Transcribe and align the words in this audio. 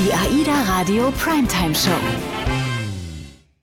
Die 0.00 0.14
AIDA 0.14 0.62
Radio 0.62 1.10
Primetime 1.10 1.74
Show. 1.74 2.29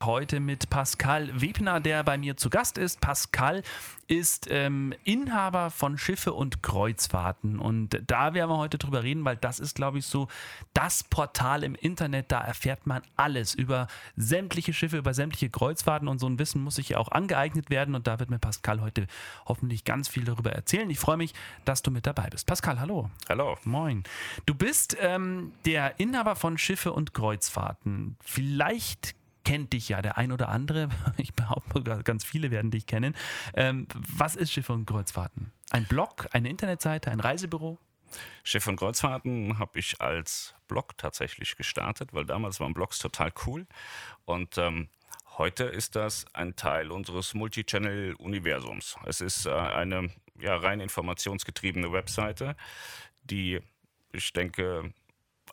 Heute 0.07 0.39
mit 0.39 0.69
Pascal 0.69 1.29
Webner, 1.41 1.81
der 1.81 2.01
bei 2.01 2.17
mir 2.17 2.37
zu 2.37 2.49
Gast 2.49 2.77
ist. 2.77 3.01
Pascal 3.01 3.61
ist 4.07 4.47
ähm, 4.49 4.93
Inhaber 5.03 5.69
von 5.69 5.97
Schiffe 5.97 6.31
und 6.31 6.63
Kreuzfahrten. 6.63 7.59
Und 7.59 8.01
da 8.07 8.33
werden 8.33 8.49
wir 8.49 8.57
heute 8.57 8.77
drüber 8.77 9.03
reden, 9.03 9.25
weil 9.25 9.35
das 9.35 9.59
ist, 9.59 9.75
glaube 9.75 9.97
ich, 9.97 10.05
so 10.05 10.29
das 10.73 11.03
Portal 11.03 11.65
im 11.65 11.75
Internet. 11.75 12.31
Da 12.31 12.39
erfährt 12.39 12.87
man 12.87 13.01
alles 13.17 13.53
über 13.53 13.87
sämtliche 14.15 14.71
Schiffe, 14.71 14.97
über 14.97 15.13
sämtliche 15.13 15.49
Kreuzfahrten. 15.49 16.07
Und 16.07 16.19
so 16.19 16.27
ein 16.27 16.39
Wissen 16.39 16.63
muss 16.63 16.75
sich 16.75 16.87
ja 16.87 16.99
auch 16.99 17.11
angeeignet 17.11 17.69
werden. 17.69 17.93
Und 17.93 18.07
da 18.07 18.17
wird 18.17 18.29
mir 18.29 18.39
Pascal 18.39 18.79
heute 18.79 19.07
hoffentlich 19.45 19.83
ganz 19.83 20.07
viel 20.07 20.23
darüber 20.23 20.53
erzählen. 20.53 20.89
Ich 20.89 20.99
freue 20.99 21.17
mich, 21.17 21.33
dass 21.65 21.81
du 21.81 21.91
mit 21.91 22.07
dabei 22.07 22.29
bist. 22.29 22.47
Pascal, 22.47 22.79
hallo. 22.79 23.11
Hallo. 23.27 23.57
Moin. 23.65 24.05
Du 24.45 24.55
bist 24.55 24.95
ähm, 25.01 25.51
der 25.65 25.99
Inhaber 25.99 26.37
von 26.37 26.57
Schiffe 26.57 26.93
und 26.93 27.13
Kreuzfahrten. 27.13 28.15
Vielleicht 28.21 29.17
kennt 29.47 29.71
dich 29.71 29.87
ja 29.87 30.01
der 30.01 30.17
ein 30.17 30.31
oder 30.31 30.49
andere. 30.49 30.89
Ich 31.17 31.33
behaupte 31.33 31.81
ganz 32.03 32.25
viele 32.25 32.51
werden 32.51 32.69
dich 32.69 32.85
kennen. 32.85 33.15
Ähm, 33.53 33.87
was 33.93 34.35
ist 34.35 34.51
Schiffe 34.51 34.73
und 34.73 34.85
Kreuzfahrten? 34.85 35.51
Ein 35.71 35.85
Blog, 35.85 36.27
eine 36.31 36.49
Internetseite, 36.49 37.11
ein 37.11 37.19
Reisebüro? 37.19 37.79
Schiff 38.43 38.67
und 38.67 38.75
Kreuzfahrten 38.77 39.57
habe 39.57 39.79
ich 39.79 40.01
als 40.01 40.53
Blog 40.67 40.97
tatsächlich 40.97 41.55
gestartet, 41.55 42.13
weil 42.13 42.25
damals 42.25 42.59
waren 42.59 42.73
Blogs 42.73 42.99
total 42.99 43.31
cool. 43.45 43.67
Und 44.25 44.57
ähm, 44.57 44.89
heute 45.37 45.63
ist 45.63 45.95
das 45.95 46.25
ein 46.33 46.55
Teil 46.55 46.91
unseres 46.91 47.33
Multichannel-Universums. 47.33 48.97
Es 49.05 49.21
ist 49.21 49.45
äh, 49.45 49.51
eine 49.51 50.09
ja, 50.39 50.57
rein 50.57 50.81
informationsgetriebene 50.81 51.91
Webseite, 51.91 52.55
die 53.23 53.59
ich 54.11 54.33
denke 54.33 54.93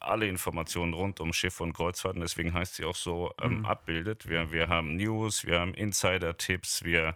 alle 0.07 0.27
Informationen 0.29 0.95
rund 0.95 1.21
um 1.21 1.33
Schiffe 1.33 1.63
und 1.63 1.73
Kreuzfahrten, 1.73 2.21
deswegen 2.21 2.55
heißt 2.55 2.77
sie 2.77 2.85
auch 2.85 2.97
so, 2.97 3.33
ähm, 3.41 3.59
mhm. 3.59 3.65
abbildet. 3.67 4.29
Wir, 4.29 4.53
wir 4.53 4.69
haben 4.69 4.97
News, 4.97 5.45
wir 5.45 5.61
haben 5.61 5.75
Insider-Tipps, 5.75 6.85
wir 6.85 7.15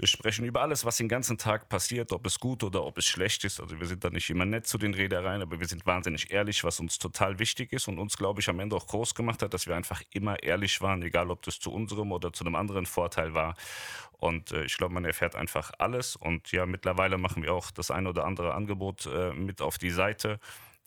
wir 0.00 0.06
sprechen 0.06 0.46
über 0.46 0.62
alles, 0.62 0.86
was 0.86 0.96
den 0.96 1.08
ganzen 1.08 1.36
Tag 1.36 1.68
passiert, 1.68 2.12
ob 2.12 2.24
es 2.24 2.40
gut 2.40 2.64
oder 2.64 2.84
ob 2.84 2.96
es 2.96 3.04
schlecht 3.04 3.44
ist. 3.44 3.60
Also 3.60 3.78
wir 3.80 3.86
sind 3.86 4.02
da 4.02 4.08
nicht 4.08 4.30
immer 4.30 4.46
nett 4.46 4.66
zu 4.66 4.78
den 4.78 4.94
Reedereien, 4.94 5.42
aber 5.42 5.60
wir 5.60 5.66
sind 5.66 5.84
wahnsinnig 5.84 6.30
ehrlich, 6.30 6.64
was 6.64 6.80
uns 6.80 6.98
total 6.98 7.38
wichtig 7.38 7.70
ist 7.74 7.86
und 7.86 7.98
uns, 7.98 8.16
glaube 8.16 8.40
ich, 8.40 8.48
am 8.48 8.60
Ende 8.60 8.76
auch 8.76 8.86
groß 8.86 9.14
gemacht 9.14 9.42
hat, 9.42 9.52
dass 9.52 9.66
wir 9.66 9.76
einfach 9.76 10.00
immer 10.12 10.42
ehrlich 10.42 10.80
waren, 10.80 11.02
egal 11.02 11.30
ob 11.30 11.42
das 11.42 11.60
zu 11.60 11.70
unserem 11.70 12.12
oder 12.12 12.32
zu 12.32 12.44
einem 12.44 12.54
anderen 12.54 12.86
Vorteil 12.86 13.34
war. 13.34 13.56
Und 14.12 14.52
äh, 14.52 14.64
ich 14.64 14.78
glaube, 14.78 14.94
man 14.94 15.04
erfährt 15.04 15.36
einfach 15.36 15.70
alles. 15.78 16.16
Und 16.16 16.50
ja, 16.50 16.64
mittlerweile 16.64 17.18
machen 17.18 17.42
wir 17.42 17.52
auch 17.52 17.70
das 17.70 17.90
ein 17.90 18.06
oder 18.06 18.24
andere 18.24 18.54
Angebot 18.54 19.04
äh, 19.04 19.34
mit 19.34 19.60
auf 19.60 19.76
die 19.76 19.90
Seite. 19.90 20.40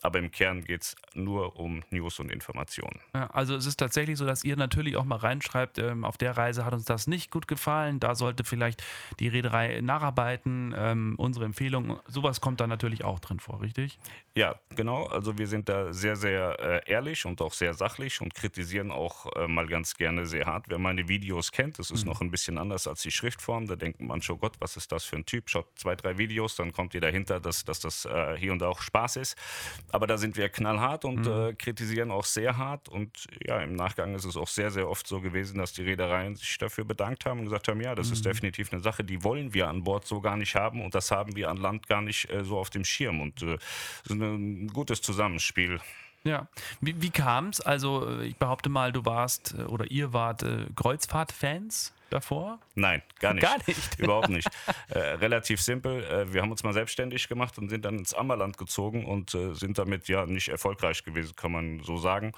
Aber 0.03 0.19
im 0.19 0.31
Kern 0.31 0.63
geht 0.63 0.81
es 0.83 0.95
nur 1.13 1.57
um 1.57 1.83
News 1.89 2.19
und 2.19 2.31
Informationen. 2.31 2.99
Ja, 3.15 3.27
also 3.27 3.55
es 3.55 3.65
ist 3.65 3.77
tatsächlich 3.77 4.17
so, 4.17 4.25
dass 4.25 4.43
ihr 4.43 4.57
natürlich 4.57 4.97
auch 4.97 5.05
mal 5.05 5.15
reinschreibt, 5.15 5.79
ähm, 5.79 6.03
auf 6.03 6.17
der 6.17 6.37
Reise 6.37 6.65
hat 6.65 6.73
uns 6.73 6.85
das 6.85 7.07
nicht 7.07 7.31
gut 7.31 7.47
gefallen, 7.47 7.99
da 7.99 8.15
sollte 8.15 8.43
vielleicht 8.43 8.83
die 9.19 9.29
Reederei 9.29 9.79
nacharbeiten, 9.81 10.75
ähm, 10.77 11.15
unsere 11.17 11.45
Empfehlung, 11.45 11.99
sowas 12.07 12.41
kommt 12.41 12.59
da 12.59 12.67
natürlich 12.67 13.03
auch 13.03 13.19
drin 13.19 13.39
vor, 13.39 13.61
richtig? 13.61 13.97
Ja, 14.35 14.55
genau. 14.75 15.05
Also 15.05 15.37
wir 15.37 15.47
sind 15.47 15.69
da 15.69 15.93
sehr, 15.93 16.15
sehr 16.15 16.59
äh, 16.59 16.91
ehrlich 16.91 17.25
und 17.25 17.41
auch 17.41 17.53
sehr 17.53 17.73
sachlich 17.73 18.19
und 18.19 18.33
kritisieren 18.33 18.91
auch 18.91 19.33
äh, 19.35 19.47
mal 19.47 19.67
ganz 19.67 19.95
gerne 19.95 20.25
sehr 20.25 20.45
hart. 20.45 20.65
Wer 20.67 20.79
meine 20.79 21.07
Videos 21.07 21.51
kennt, 21.51 21.79
das 21.79 21.91
ist 21.91 22.03
mhm. 22.03 22.11
noch 22.11 22.21
ein 22.21 22.31
bisschen 22.31 22.57
anders 22.57 22.87
als 22.87 23.03
die 23.03 23.11
Schriftform. 23.11 23.67
Da 23.67 23.75
denkt 23.75 24.01
man 24.01 24.21
schon, 24.21 24.39
Gott, 24.39 24.55
was 24.59 24.75
ist 24.75 24.91
das 24.91 25.05
für 25.05 25.15
ein 25.15 25.25
Typ? 25.25 25.49
Schaut 25.49 25.67
zwei, 25.75 25.95
drei 25.95 26.17
Videos, 26.17 26.55
dann 26.55 26.73
kommt 26.73 26.93
ihr 26.95 27.01
dahinter, 27.01 27.39
dass, 27.39 27.63
dass 27.63 27.79
das 27.79 28.05
äh, 28.05 28.35
hier 28.37 28.51
und 28.51 28.59
da 28.59 28.67
auch 28.67 28.81
Spaß 28.81 29.17
ist. 29.17 29.37
Aber 29.93 30.07
da 30.07 30.17
sind 30.17 30.37
wir 30.37 30.49
knallhart 30.49 31.05
und 31.05 31.27
mhm. 31.27 31.49
äh, 31.49 31.53
kritisieren 31.53 32.09
auch 32.09 32.25
sehr 32.25 32.57
hart. 32.57 32.89
Und 32.89 33.27
ja, 33.45 33.61
im 33.61 33.75
Nachgang 33.75 34.15
ist 34.15 34.25
es 34.25 34.35
auch 34.35 34.47
sehr, 34.47 34.71
sehr 34.71 34.89
oft 34.89 35.05
so 35.05 35.21
gewesen, 35.21 35.59
dass 35.59 35.71
die 35.71 35.83
Reedereien 35.83 36.35
sich 36.35 36.57
dafür 36.57 36.83
bedankt 36.83 37.27
haben 37.27 37.39
und 37.39 37.45
gesagt 37.45 37.67
haben, 37.67 37.79
ja, 37.79 37.93
das 37.93 38.07
mhm. 38.07 38.13
ist 38.13 38.25
definitiv 38.25 38.73
eine 38.73 38.81
Sache, 38.81 39.03
die 39.03 39.23
wollen 39.23 39.53
wir 39.53 39.67
an 39.67 39.83
Bord 39.83 40.07
so 40.07 40.19
gar 40.19 40.35
nicht 40.35 40.55
haben 40.55 40.83
und 40.83 40.95
das 40.95 41.11
haben 41.11 41.35
wir 41.35 41.47
an 41.47 41.57
Land 41.57 41.87
gar 41.87 42.01
nicht 42.01 42.27
äh, 42.31 42.43
so 42.43 42.57
auf 42.57 42.71
dem 42.71 42.83
Schirm. 42.83 43.21
Und 43.21 43.43
äh, 43.43 43.57
das 44.03 44.15
ist 44.15 44.19
ein 44.19 44.67
gutes 44.69 45.03
Zusammenspiel. 45.03 45.79
Ja, 46.23 46.47
wie, 46.81 46.99
wie 46.99 47.11
kam 47.11 47.49
es? 47.49 47.61
Also 47.61 48.07
äh, 48.07 48.25
ich 48.25 48.37
behaupte 48.37 48.69
mal, 48.69 48.91
du 48.91 49.05
warst 49.05 49.53
äh, 49.57 49.63
oder 49.63 49.91
ihr 49.91 50.11
wart 50.11 50.41
äh, 50.41 50.65
Kreuzfahrt-Fans 50.75 51.93
davor? 52.13 52.59
Nein, 52.75 53.01
gar 53.19 53.33
nicht. 53.33 53.43
Gar 53.43 53.57
nicht. 53.67 53.95
Überhaupt 53.99 54.29
nicht. 54.29 54.47
Äh, 54.89 54.99
relativ 54.99 55.61
simpel. 55.61 56.03
Äh, 56.03 56.33
wir 56.33 56.41
haben 56.41 56.51
uns 56.51 56.63
mal 56.63 56.73
selbstständig 56.73 57.27
gemacht 57.27 57.57
und 57.57 57.69
sind 57.69 57.85
dann 57.85 57.97
ins 57.97 58.13
Ammerland 58.13 58.57
gezogen 58.57 59.05
und 59.05 59.33
äh, 59.33 59.53
sind 59.53 59.77
damit 59.77 60.07
ja 60.07 60.25
nicht 60.25 60.49
erfolgreich 60.49 61.03
gewesen, 61.03 61.35
kann 61.35 61.51
man 61.51 61.81
so 61.83 61.97
sagen. 61.97 62.33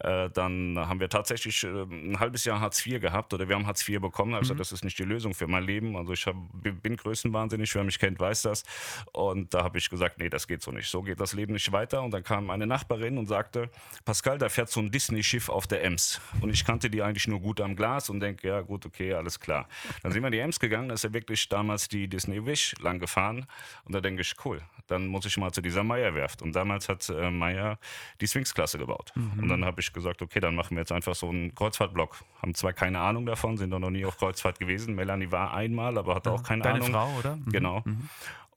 Äh, 0.00 0.30
dann 0.30 0.78
haben 0.78 1.00
wir 1.00 1.08
tatsächlich 1.08 1.62
äh, 1.64 1.68
ein 1.68 2.18
halbes 2.18 2.44
Jahr 2.44 2.60
Hartz 2.60 2.84
IV 2.84 3.00
gehabt 3.00 3.32
oder 3.32 3.48
wir 3.48 3.54
haben 3.54 3.66
Hartz 3.66 3.88
IV 3.88 4.00
bekommen. 4.00 4.34
Also 4.34 4.54
mhm. 4.54 4.58
das 4.58 4.72
ist 4.72 4.84
nicht 4.84 4.98
die 4.98 5.04
Lösung 5.04 5.34
für 5.34 5.46
mein 5.46 5.64
Leben. 5.64 5.96
Also 5.96 6.12
ich 6.12 6.26
hab, 6.26 6.36
bin 6.52 6.96
größenwahnsinnig, 6.96 7.74
wer 7.74 7.84
mich 7.84 7.98
kennt, 7.98 8.18
weiß 8.18 8.42
das. 8.42 8.64
Und 9.12 9.54
da 9.54 9.62
habe 9.62 9.78
ich 9.78 9.88
gesagt, 9.88 10.18
nee, 10.18 10.28
das 10.28 10.46
geht 10.46 10.62
so 10.62 10.72
nicht. 10.72 10.88
So 10.88 11.02
geht 11.02 11.20
das 11.20 11.32
Leben 11.32 11.52
nicht 11.52 11.70
weiter. 11.72 12.02
Und 12.02 12.10
dann 12.12 12.24
kam 12.24 12.50
eine 12.50 12.66
Nachbarin 12.66 13.18
und 13.18 13.26
sagte, 13.26 13.70
Pascal, 14.04 14.38
da 14.38 14.48
fährt 14.48 14.68
so 14.68 14.80
ein 14.80 14.90
Disney-Schiff 14.90 15.48
auf 15.48 15.66
der 15.66 15.84
Ems. 15.84 16.20
Und 16.40 16.50
ich 16.50 16.64
kannte 16.64 16.90
die 16.90 17.02
eigentlich 17.02 17.28
nur 17.28 17.40
gut 17.40 17.60
am 17.60 17.76
Glas 17.76 18.10
und 18.10 18.20
denke, 18.20 18.48
ja 18.48 18.60
gut, 18.60 18.86
okay, 18.86 19.11
alles 19.18 19.40
klar. 19.40 19.68
Dann 20.02 20.12
sind 20.12 20.22
wir 20.22 20.28
in 20.28 20.32
die 20.32 20.38
Ems 20.38 20.60
gegangen, 20.60 20.88
da 20.88 20.94
ist 20.94 21.04
ja 21.04 21.12
wirklich 21.12 21.48
damals 21.48 21.88
die 21.88 22.08
Disney 22.08 22.44
Wish 22.44 22.74
lang 22.80 22.98
gefahren 22.98 23.46
und 23.84 23.94
da 23.94 24.00
denke 24.00 24.22
ich, 24.22 24.34
cool, 24.44 24.60
dann 24.86 25.06
muss 25.06 25.24
ich 25.26 25.36
mal 25.36 25.50
zu 25.52 25.60
dieser 25.60 25.82
Meyer-Werft. 25.82 26.42
Und 26.42 26.54
damals 26.54 26.88
hat 26.88 27.08
äh, 27.08 27.30
Meyer 27.30 27.78
die 28.20 28.28
Sphinx-Klasse 28.28 28.78
gebaut. 28.78 29.12
Mhm. 29.14 29.42
Und 29.42 29.48
dann 29.48 29.64
habe 29.64 29.80
ich 29.80 29.92
gesagt, 29.92 30.22
okay, 30.22 30.40
dann 30.40 30.54
machen 30.54 30.76
wir 30.76 30.80
jetzt 30.80 30.92
einfach 30.92 31.14
so 31.14 31.28
einen 31.28 31.54
Kreuzfahrtblock. 31.54 32.16
Haben 32.40 32.54
zwar 32.54 32.72
keine 32.72 33.00
Ahnung 33.00 33.26
davon, 33.26 33.56
sind 33.56 33.70
doch 33.70 33.78
noch 33.78 33.90
nie 33.90 34.04
auf 34.04 34.18
Kreuzfahrt 34.18 34.58
gewesen. 34.58 34.94
Melanie 34.94 35.30
war 35.30 35.54
einmal, 35.54 35.98
aber 35.98 36.14
hatte 36.14 36.30
ja, 36.30 36.36
auch 36.36 36.42
keine 36.42 36.62
deine 36.62 36.84
Ahnung. 36.84 36.90
Frau, 36.90 37.18
oder? 37.18 37.36
Mhm. 37.36 37.52
Genau. 37.52 37.82
Mhm. 37.84 38.08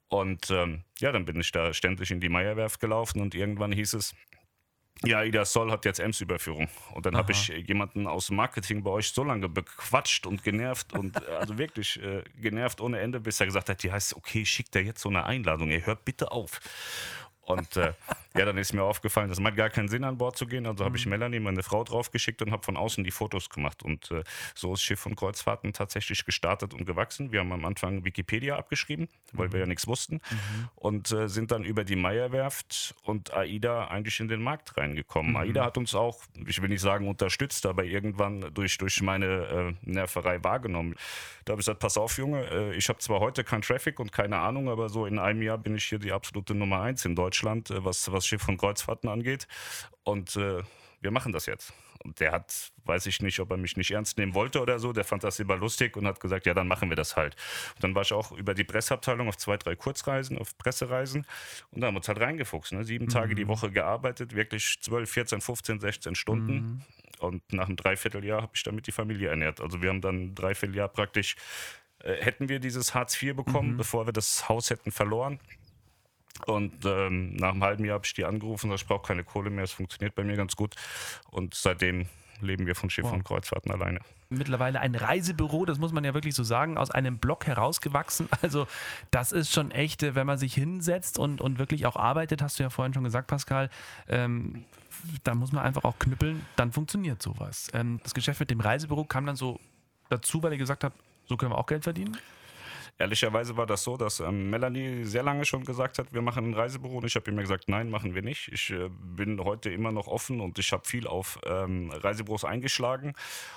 Und 0.07 0.51
ähm, 0.51 0.83
ja, 0.99 1.11
dann 1.11 1.25
bin 1.25 1.39
ich 1.39 1.51
da 1.51 1.73
ständig 1.73 2.11
in 2.11 2.19
die 2.19 2.29
Meyer-Werft 2.29 2.79
gelaufen 2.79 3.21
und 3.21 3.33
irgendwann 3.33 3.71
hieß 3.71 3.93
es, 3.93 4.15
ja, 5.03 5.23
Ida 5.23 5.43
Soll 5.45 5.71
hat 5.71 5.85
jetzt 5.85 5.99
Ems-Überführung. 5.99 6.69
Und 6.93 7.05
dann 7.05 7.17
habe 7.17 7.31
ich 7.33 7.49
jemanden 7.49 8.07
aus 8.07 8.27
dem 8.27 8.37
Marketing 8.37 8.81
bei 8.81 8.91
euch 8.91 9.09
so 9.09 9.23
lange 9.23 9.49
bequatscht 9.49 10.25
und 10.25 10.43
genervt 10.43 10.93
und 10.93 11.17
äh, 11.17 11.31
also 11.39 11.57
wirklich 11.57 12.01
äh, 12.01 12.23
genervt 12.39 12.79
ohne 12.79 12.99
Ende, 12.99 13.19
bis 13.19 13.39
er 13.39 13.45
gesagt 13.45 13.69
hat, 13.69 13.83
die 13.83 13.91
heißt, 13.91 14.15
okay, 14.15 14.45
schickt 14.45 14.75
er 14.75 14.83
jetzt 14.83 15.01
so 15.01 15.09
eine 15.09 15.25
Einladung, 15.25 15.69
ihr 15.69 15.85
hört 15.85 16.05
bitte 16.05 16.31
auf. 16.31 16.59
Und 17.45 17.77
äh, 17.77 17.93
ja, 18.35 18.43
dann 18.43 18.57
ist 18.57 18.73
mir 18.73 18.83
aufgefallen, 18.83 19.29
das 19.29 19.39
macht 19.39 19.55
gar 19.55 19.69
keinen 19.69 19.87
Sinn, 19.87 20.03
an 20.03 20.17
Bord 20.17 20.35
zu 20.35 20.47
gehen. 20.47 20.65
Also 20.65 20.83
habe 20.83 20.97
ich 20.97 21.05
mhm. 21.05 21.11
Melanie, 21.11 21.39
meine 21.39 21.61
Frau, 21.61 21.83
draufgeschickt 21.83 22.41
und 22.41 22.51
habe 22.51 22.63
von 22.63 22.75
außen 22.75 23.03
die 23.03 23.11
Fotos 23.11 23.49
gemacht. 23.49 23.83
Und 23.83 24.09
äh, 24.11 24.23
so 24.55 24.73
ist 24.73 24.81
Schiff 24.81 25.05
und 25.05 25.15
Kreuzfahrten 25.15 25.71
tatsächlich 25.71 26.25
gestartet 26.25 26.73
und 26.73 26.85
gewachsen. 26.85 27.31
Wir 27.31 27.41
haben 27.41 27.51
am 27.51 27.63
Anfang 27.65 28.03
Wikipedia 28.03 28.57
abgeschrieben, 28.57 29.07
weil 29.31 29.51
wir 29.51 29.59
ja 29.59 29.65
mhm. 29.65 29.69
nichts 29.69 29.87
wussten. 29.87 30.15
Mhm. 30.15 30.69
Und 30.75 31.11
äh, 31.11 31.29
sind 31.29 31.51
dann 31.51 31.63
über 31.63 31.83
die 31.83 31.95
Meierwerft 31.95 32.95
und 33.03 33.31
AIDA 33.33 33.87
eigentlich 33.89 34.19
in 34.19 34.27
den 34.27 34.41
Markt 34.41 34.75
reingekommen. 34.75 35.33
Mhm. 35.33 35.37
AIDA 35.37 35.65
hat 35.65 35.77
uns 35.77 35.93
auch, 35.93 36.19
ich 36.47 36.61
will 36.61 36.69
nicht 36.69 36.81
sagen 36.81 37.07
unterstützt, 37.07 37.67
aber 37.67 37.83
irgendwann 37.83 38.53
durch, 38.55 38.79
durch 38.79 39.01
meine 39.03 39.75
äh, 39.83 39.89
Nerverei 39.89 40.43
wahrgenommen. 40.43 40.95
Da 41.45 41.51
habe 41.51 41.61
ich 41.61 41.67
gesagt, 41.67 41.79
pass 41.79 41.95
auf, 41.95 42.17
Junge, 42.17 42.43
äh, 42.49 42.75
ich 42.75 42.89
habe 42.89 42.97
zwar 42.99 43.19
heute 43.19 43.43
kein 43.43 43.61
Traffic 43.61 43.99
und 43.99 44.11
keine 44.11 44.39
Ahnung, 44.39 44.67
aber 44.67 44.89
so 44.89 45.05
in 45.05 45.19
einem 45.19 45.43
Jahr 45.43 45.59
bin 45.59 45.75
ich 45.75 45.85
hier 45.85 45.99
die 45.99 46.11
absolute 46.11 46.55
Nummer 46.55 46.81
eins 46.81 47.05
in 47.05 47.15
Deutschland. 47.15 47.34
Deutschland, 47.35 47.69
äh, 47.69 47.83
was, 47.83 48.11
was 48.11 48.25
Schiff- 48.25 48.47
und 48.47 48.57
Kreuzfahrten 48.57 49.09
angeht. 49.09 49.47
Und 50.03 50.35
äh, 50.35 50.63
wir 51.01 51.11
machen 51.11 51.33
das 51.33 51.45
jetzt. 51.45 51.73
Und 52.03 52.19
der 52.19 52.31
hat, 52.31 52.71
weiß 52.85 53.07
ich 53.07 53.21
nicht, 53.21 53.39
ob 53.39 53.49
er 53.49 53.57
mich 53.57 53.77
nicht 53.77 53.91
ernst 53.91 54.17
nehmen 54.17 54.35
wollte 54.35 54.61
oder 54.61 54.77
so, 54.77 54.93
der 54.93 55.03
fand 55.03 55.23
das 55.23 55.39
immer 55.39 55.55
lustig 55.55 55.97
und 55.97 56.05
hat 56.05 56.19
gesagt, 56.19 56.45
ja, 56.45 56.53
dann 56.53 56.67
machen 56.67 56.89
wir 56.89 56.95
das 56.95 57.15
halt. 57.15 57.35
Und 57.75 57.83
dann 57.83 57.95
war 57.95 58.03
ich 58.03 58.13
auch 58.13 58.31
über 58.31 58.53
die 58.53 58.63
Presseabteilung 58.63 59.27
auf 59.27 59.37
zwei, 59.37 59.57
drei 59.57 59.75
Kurzreisen, 59.75 60.37
auf 60.37 60.55
Pressereisen 60.57 61.25
und 61.71 61.81
da 61.81 61.87
haben 61.87 61.95
wir 61.95 61.99
uns 61.99 62.07
halt 62.07 62.19
reingefuchst. 62.19 62.73
Ne? 62.73 62.83
Sieben 62.83 63.05
mhm. 63.05 63.09
Tage 63.09 63.33
die 63.33 63.47
Woche 63.47 63.71
gearbeitet, 63.71 64.35
wirklich 64.35 64.77
12, 64.81 65.09
14, 65.09 65.41
15, 65.41 65.79
16 65.79 66.15
Stunden. 66.15 66.53
Mhm. 66.53 66.81
Und 67.19 67.53
nach 67.53 67.65
einem 67.65 67.75
Dreivierteljahr 67.75 68.43
habe 68.43 68.51
ich 68.53 68.61
damit 68.61 68.85
die 68.85 68.91
Familie 68.91 69.29
ernährt. 69.29 69.59
Also 69.59 69.81
wir 69.81 69.89
haben 69.89 70.01
dann 70.01 70.25
ein 70.25 70.35
Dreivierteljahr 70.35 70.89
praktisch, 70.89 71.37
äh, 72.03 72.13
hätten 72.17 72.49
wir 72.49 72.59
dieses 72.59 72.93
Hartz 72.93 73.19
IV 73.19 73.35
bekommen, 73.35 73.73
mhm. 73.73 73.77
bevor 73.77 74.05
wir 74.05 74.13
das 74.13 74.47
Haus 74.47 74.69
hätten 74.69 74.91
verloren 74.91 75.39
und 76.45 76.85
ähm, 76.85 77.35
nach 77.35 77.53
einem 77.53 77.63
halben 77.63 77.85
Jahr 77.85 77.95
habe 77.95 78.05
ich 78.05 78.13
die 78.13 78.25
angerufen, 78.25 78.71
ich 78.71 78.85
brauche 78.85 79.07
keine 79.07 79.23
Kohle 79.23 79.49
mehr, 79.49 79.63
es 79.63 79.71
funktioniert 79.71 80.15
bei 80.15 80.23
mir 80.23 80.35
ganz 80.35 80.55
gut. 80.55 80.75
Und 81.31 81.53
seitdem 81.53 82.07
leben 82.41 82.65
wir 82.65 82.75
von 82.75 82.89
Schiff 82.89 83.05
wow. 83.05 83.13
und 83.13 83.23
Kreuzfahrten 83.23 83.71
alleine. 83.71 83.99
Mittlerweile 84.29 84.79
ein 84.79 84.95
Reisebüro, 84.95 85.65
das 85.65 85.77
muss 85.77 85.93
man 85.93 86.03
ja 86.03 86.13
wirklich 86.13 86.35
so 86.35 86.43
sagen, 86.43 86.77
aus 86.77 86.91
einem 86.91 87.17
Blog 87.17 87.47
herausgewachsen. 87.47 88.27
Also 88.41 88.67
das 89.11 89.31
ist 89.31 89.51
schon 89.51 89.71
echt, 89.71 90.03
äh, 90.03 90.13
wenn 90.13 90.27
man 90.27 90.37
sich 90.37 90.53
hinsetzt 90.53 91.17
und, 91.17 91.41
und 91.41 91.57
wirklich 91.57 91.85
auch 91.85 91.95
arbeitet, 91.95 92.41
hast 92.41 92.59
du 92.59 92.63
ja 92.63 92.69
vorhin 92.69 92.93
schon 92.93 93.03
gesagt, 93.03 93.27
Pascal, 93.27 93.69
ähm, 94.07 94.65
da 95.23 95.33
muss 95.33 95.51
man 95.51 95.63
einfach 95.63 95.83
auch 95.83 95.97
knüppeln, 95.97 96.45
dann 96.57 96.71
funktioniert 96.71 97.21
sowas. 97.21 97.69
Ähm, 97.73 97.99
das 98.03 98.13
Geschäft 98.13 98.39
mit 98.39 98.51
dem 98.51 98.59
Reisebüro 98.59 99.05
kam 99.05 99.25
dann 99.25 99.35
so 99.35 99.59
dazu, 100.09 100.43
weil 100.43 100.51
ihr 100.51 100.57
gesagt 100.57 100.83
habt, 100.83 100.97
so 101.25 101.37
können 101.37 101.51
wir 101.51 101.57
auch 101.57 101.65
Geld 101.65 101.83
verdienen? 101.83 102.17
Ehrlicherweise 102.97 103.57
war 103.57 103.65
das 103.65 103.83
so, 103.83 103.97
dass 103.97 104.21
ähm, 104.21 104.49
Melanie 104.49 105.03
sehr 105.03 105.21
lange 105.21 105.43
schon 105.43 105.65
gesagt 105.65 105.99
hat, 105.99 106.13
wir 106.13 106.21
machen 106.21 106.49
ein 106.49 106.53
Reisebüro 106.53 106.99
und 106.99 107.05
ich 107.05 107.15
habe 107.15 107.29
immer 107.29 107.41
gesagt, 107.41 107.67
nein, 107.67 107.89
machen 107.89 108.15
wir 108.15 108.21
nicht. 108.21 108.47
Ich 108.53 108.71
äh, 108.71 108.89
bin 108.89 109.43
heute 109.43 109.69
immer 109.69 109.91
noch 109.91 110.07
offen 110.07 110.39
und 110.39 110.57
ich 110.59 110.71
habe 110.71 110.87
viel 110.87 111.05
auf 111.05 111.37
ähm, 111.45 111.91
Reisebüros 111.91 112.45
eingeschlagen 112.45 113.13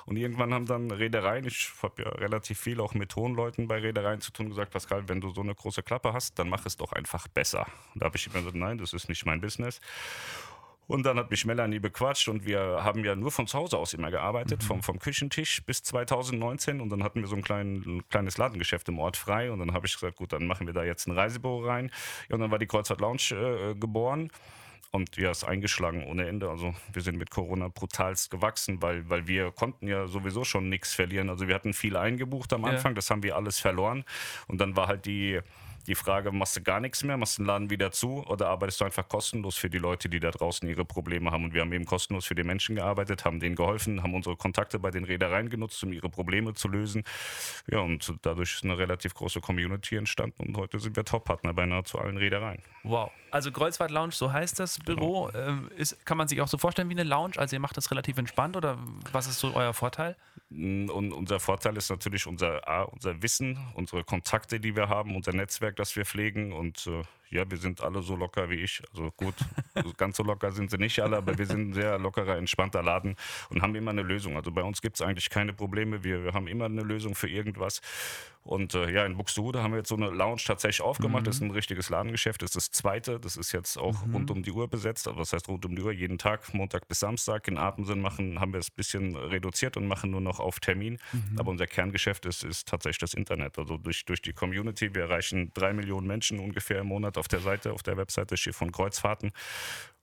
und 0.06 0.16
irgendwann 0.16 0.52
haben 0.52 0.66
dann 0.66 0.90
Reedereien, 0.90 1.46
ich 1.46 1.70
habe 1.82 2.02
ja 2.02 2.08
relativ 2.08 2.58
viel 2.58 2.80
auch 2.80 2.94
mit 2.94 3.14
hohen 3.14 3.36
Leuten 3.36 3.68
bei 3.68 3.78
Reedereien 3.78 4.20
zu 4.20 4.32
tun, 4.32 4.48
gesagt, 4.48 4.72
Pascal, 4.72 5.08
wenn 5.08 5.20
du 5.20 5.30
so 5.30 5.42
eine 5.42 5.54
große 5.54 5.84
Klappe 5.84 6.12
hast, 6.12 6.36
dann 6.40 6.48
mach 6.48 6.66
es 6.66 6.76
doch 6.76 6.92
einfach 6.92 7.28
besser. 7.28 7.66
Und 7.94 8.02
da 8.02 8.06
habe 8.06 8.16
ich 8.16 8.26
immer 8.26 8.40
gesagt, 8.40 8.56
nein, 8.56 8.78
das 8.78 8.92
ist 8.92 9.08
nicht 9.08 9.24
mein 9.24 9.40
Business. 9.40 9.80
Und 10.88 11.04
dann 11.04 11.18
hat 11.18 11.30
mich 11.30 11.44
Melanie 11.44 11.78
bequatscht 11.78 12.28
und 12.28 12.46
wir 12.46 12.82
haben 12.82 13.04
ja 13.04 13.14
nur 13.14 13.30
von 13.30 13.46
zu 13.46 13.58
Hause 13.58 13.76
aus 13.76 13.92
immer 13.92 14.10
gearbeitet, 14.10 14.62
mhm. 14.62 14.66
vom, 14.66 14.82
vom 14.82 14.98
Küchentisch 14.98 15.62
bis 15.64 15.82
2019. 15.82 16.80
Und 16.80 16.88
dann 16.88 17.04
hatten 17.04 17.20
wir 17.20 17.28
so 17.28 17.36
ein, 17.36 17.42
klein, 17.42 17.82
ein 17.86 18.08
kleines 18.08 18.38
Ladengeschäft 18.38 18.88
im 18.88 18.98
Ort 18.98 19.18
frei. 19.18 19.52
Und 19.52 19.58
dann 19.58 19.74
habe 19.74 19.86
ich 19.86 19.92
gesagt, 19.92 20.16
gut, 20.16 20.32
dann 20.32 20.46
machen 20.46 20.66
wir 20.66 20.72
da 20.72 20.84
jetzt 20.84 21.06
ein 21.06 21.12
Reisebüro 21.12 21.66
rein. 21.66 21.90
Ja, 22.30 22.36
und 22.36 22.40
dann 22.40 22.50
war 22.50 22.58
die 22.58 22.66
Kreuzfahrt 22.66 23.02
Lounge 23.02 23.32
äh, 23.32 23.74
geboren. 23.74 24.30
Und 24.90 25.18
ja, 25.18 25.30
ist 25.30 25.44
eingeschlagen 25.44 26.04
ohne 26.04 26.26
Ende. 26.26 26.48
Also 26.48 26.74
wir 26.90 27.02
sind 27.02 27.18
mit 27.18 27.30
Corona 27.30 27.68
brutalst 27.68 28.30
gewachsen, 28.30 28.80
weil, 28.80 29.08
weil 29.10 29.26
wir 29.26 29.50
konnten 29.52 29.86
ja 29.86 30.06
sowieso 30.06 30.44
schon 30.44 30.70
nichts 30.70 30.94
verlieren. 30.94 31.28
Also 31.28 31.46
wir 31.48 31.54
hatten 31.54 31.74
viel 31.74 31.98
eingebucht 31.98 32.50
am 32.54 32.64
Anfang, 32.64 32.92
ja. 32.92 32.94
das 32.94 33.10
haben 33.10 33.22
wir 33.22 33.36
alles 33.36 33.58
verloren. 33.58 34.04
Und 34.46 34.58
dann 34.62 34.74
war 34.76 34.86
halt 34.86 35.04
die, 35.04 35.40
die 35.88 35.94
Frage, 35.94 36.30
machst 36.30 36.56
du 36.56 36.62
gar 36.62 36.80
nichts 36.80 37.02
mehr, 37.02 37.16
machst 37.16 37.38
den 37.38 37.46
Laden 37.46 37.70
wieder 37.70 37.90
zu 37.90 38.24
oder 38.26 38.48
arbeitest 38.48 38.80
du 38.80 38.84
einfach 38.84 39.08
kostenlos 39.08 39.56
für 39.56 39.70
die 39.70 39.78
Leute, 39.78 40.08
die 40.08 40.20
da 40.20 40.30
draußen 40.30 40.68
ihre 40.68 40.84
Probleme 40.84 41.30
haben? 41.30 41.44
Und 41.44 41.54
wir 41.54 41.62
haben 41.62 41.72
eben 41.72 41.86
kostenlos 41.86 42.26
für 42.26 42.34
die 42.34 42.44
Menschen 42.44 42.76
gearbeitet, 42.76 43.24
haben 43.24 43.40
denen 43.40 43.56
geholfen, 43.56 44.02
haben 44.02 44.14
unsere 44.14 44.36
Kontakte 44.36 44.78
bei 44.78 44.90
den 44.90 45.04
Reedereien 45.04 45.48
genutzt, 45.48 45.82
um 45.82 45.92
ihre 45.92 46.08
Probleme 46.08 46.54
zu 46.54 46.68
lösen. 46.68 47.04
Ja, 47.70 47.80
und 47.80 48.14
dadurch 48.22 48.54
ist 48.54 48.64
eine 48.64 48.78
relativ 48.78 49.14
große 49.14 49.40
Community 49.40 49.96
entstanden 49.96 50.42
und 50.46 50.56
heute 50.56 50.78
sind 50.78 50.94
wir 50.94 51.04
Top-Partner 51.04 51.54
bei 51.54 51.66
nahezu 51.66 51.98
allen 51.98 52.18
Reedereien. 52.18 52.62
Wow. 52.84 53.10
Also 53.30 53.50
Kreuzfahrt 53.50 53.90
Lounge, 53.90 54.12
so 54.12 54.32
heißt 54.32 54.58
das 54.58 54.78
Büro. 54.78 55.26
Genau. 55.26 55.48
Ähm, 55.48 55.70
ist, 55.76 56.04
kann 56.06 56.16
man 56.16 56.28
sich 56.28 56.40
auch 56.40 56.48
so 56.48 56.58
vorstellen 56.58 56.88
wie 56.88 56.94
eine 56.94 57.04
Lounge? 57.04 57.34
Also 57.36 57.56
ihr 57.56 57.60
macht 57.60 57.76
das 57.76 57.90
relativ 57.90 58.18
entspannt 58.18 58.56
oder 58.56 58.78
was 59.12 59.26
ist 59.26 59.38
so 59.38 59.54
euer 59.54 59.74
Vorteil? 59.74 60.16
Und 60.50 61.12
unser 61.12 61.40
Vorteil 61.40 61.76
ist 61.76 61.90
natürlich 61.90 62.26
unser, 62.26 62.66
A, 62.66 62.82
unser 62.82 63.22
Wissen, 63.22 63.58
unsere 63.74 64.02
Kontakte, 64.02 64.58
die 64.58 64.74
wir 64.74 64.88
haben, 64.88 65.14
unser 65.14 65.32
Netzwerk, 65.32 65.76
das 65.76 65.94
wir 65.94 66.06
pflegen 66.06 66.52
und 66.52 66.86
äh, 66.86 67.02
ja, 67.30 67.50
wir 67.50 67.58
sind 67.58 67.82
alle 67.82 68.00
so 68.00 68.16
locker 68.16 68.48
wie 68.48 68.56
ich. 68.56 68.82
Also 68.90 69.10
gut, 69.10 69.34
ganz 69.98 70.16
so 70.16 70.22
locker 70.22 70.50
sind 70.52 70.70
sie 70.70 70.78
nicht 70.78 71.00
alle, 71.00 71.18
aber 71.18 71.36
wir 71.36 71.46
sind 71.46 71.70
ein 71.70 71.72
sehr 71.74 71.98
lockerer, 71.98 72.36
entspannter 72.36 72.82
Laden 72.82 73.16
und 73.50 73.60
haben 73.60 73.74
immer 73.74 73.90
eine 73.90 74.02
Lösung. 74.02 74.36
Also 74.36 74.50
bei 74.50 74.62
uns 74.62 74.80
gibt 74.80 74.96
es 74.96 75.02
eigentlich 75.02 75.28
keine 75.28 75.52
Probleme. 75.52 76.02
Wir, 76.02 76.24
wir, 76.24 76.32
haben 76.32 76.46
immer 76.48 76.64
eine 76.64 76.82
Lösung 76.82 77.14
für 77.14 77.28
irgendwas. 77.28 77.82
Und 78.48 78.74
äh, 78.74 78.90
ja, 78.90 79.04
in 79.04 79.14
Buxtehude 79.14 79.62
haben 79.62 79.72
wir 79.72 79.78
jetzt 79.78 79.90
so 79.90 79.94
eine 79.94 80.08
Lounge 80.08 80.40
tatsächlich 80.46 80.80
aufgemacht. 80.80 81.20
Mhm. 81.20 81.24
Das 81.26 81.36
ist 81.36 81.42
ein 81.42 81.50
richtiges 81.50 81.90
Ladengeschäft. 81.90 82.40
Das 82.40 82.56
ist 82.56 82.56
das 82.56 82.70
zweite. 82.70 83.20
Das 83.20 83.36
ist 83.36 83.52
jetzt 83.52 83.76
auch 83.76 84.06
mhm. 84.06 84.14
rund 84.14 84.30
um 84.30 84.42
die 84.42 84.50
Uhr 84.50 84.68
besetzt. 84.68 85.06
Also 85.06 85.18
das 85.18 85.34
heißt 85.34 85.48
rund 85.48 85.66
um 85.66 85.76
die 85.76 85.82
Uhr 85.82 85.92
jeden 85.92 86.16
Tag, 86.16 86.54
Montag 86.54 86.88
bis 86.88 87.00
Samstag. 87.00 87.46
In 87.46 87.58
Atemsinn 87.58 88.00
machen, 88.00 88.40
haben 88.40 88.54
wir 88.54 88.60
es 88.60 88.70
ein 88.70 88.76
bisschen 88.76 89.16
reduziert 89.16 89.76
und 89.76 89.86
machen 89.86 90.10
nur 90.10 90.22
noch 90.22 90.40
auf 90.40 90.60
Termin. 90.60 90.98
Mhm. 91.12 91.38
Aber 91.38 91.50
unser 91.50 91.66
Kerngeschäft 91.66 92.24
ist, 92.24 92.42
ist 92.42 92.66
tatsächlich 92.66 93.00
das 93.00 93.12
Internet. 93.12 93.58
Also 93.58 93.76
durch, 93.76 94.06
durch 94.06 94.22
die 94.22 94.32
Community. 94.32 94.94
Wir 94.94 95.02
erreichen 95.02 95.52
drei 95.52 95.74
Millionen 95.74 96.06
Menschen 96.06 96.38
ungefähr 96.38 96.78
im 96.78 96.86
Monat 96.86 97.18
auf 97.18 97.28
der 97.28 97.40
Seite, 97.40 97.74
auf 97.74 97.82
der 97.82 97.98
Webseite 97.98 98.38
Schiff 98.38 98.56
von 98.56 98.72
Kreuzfahrten. 98.72 99.30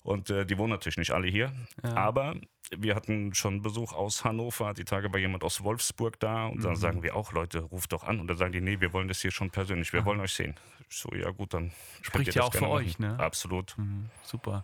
Und 0.05 0.29
äh, 0.29 0.45
die 0.45 0.57
wohnen 0.59 0.69
natürlich 0.69 0.97
nicht 0.97 1.11
alle 1.11 1.27
hier. 1.27 1.51
Ja. 1.83 1.95
Aber 1.95 2.35
wir 2.77 2.95
hatten 2.95 3.33
schon 3.33 3.63
Besuch 3.63 3.91
aus 3.91 4.23
Hannover. 4.23 4.75
Die 4.75 4.85
Tage 4.85 5.11
war 5.11 5.19
jemand 5.19 5.43
aus 5.43 5.63
Wolfsburg 5.63 6.19
da. 6.19 6.45
Und 6.45 6.59
mhm. 6.59 6.63
dann 6.63 6.75
sagen 6.75 7.01
wir 7.01 7.15
auch, 7.15 7.31
Leute, 7.31 7.59
ruft 7.59 7.91
doch 7.91 8.03
an. 8.03 8.19
Und 8.19 8.27
dann 8.27 8.37
sagen 8.37 8.51
die, 8.51 8.61
nee, 8.61 8.79
wir 8.79 8.93
wollen 8.93 9.07
das 9.07 9.21
hier 9.21 9.31
schon 9.31 9.49
persönlich. 9.49 9.91
Wir 9.93 10.01
Aha. 10.01 10.05
wollen 10.05 10.19
euch 10.19 10.33
sehen. 10.33 10.53
So, 10.89 11.09
ja 11.15 11.31
gut, 11.31 11.55
dann 11.55 11.71
spricht 12.03 12.35
ja 12.35 12.43
auch 12.43 12.53
für 12.53 12.69
euch, 12.69 12.99
ne? 12.99 13.17
Absolut. 13.19 13.75
Mhm. 13.79 14.05
Super. 14.21 14.63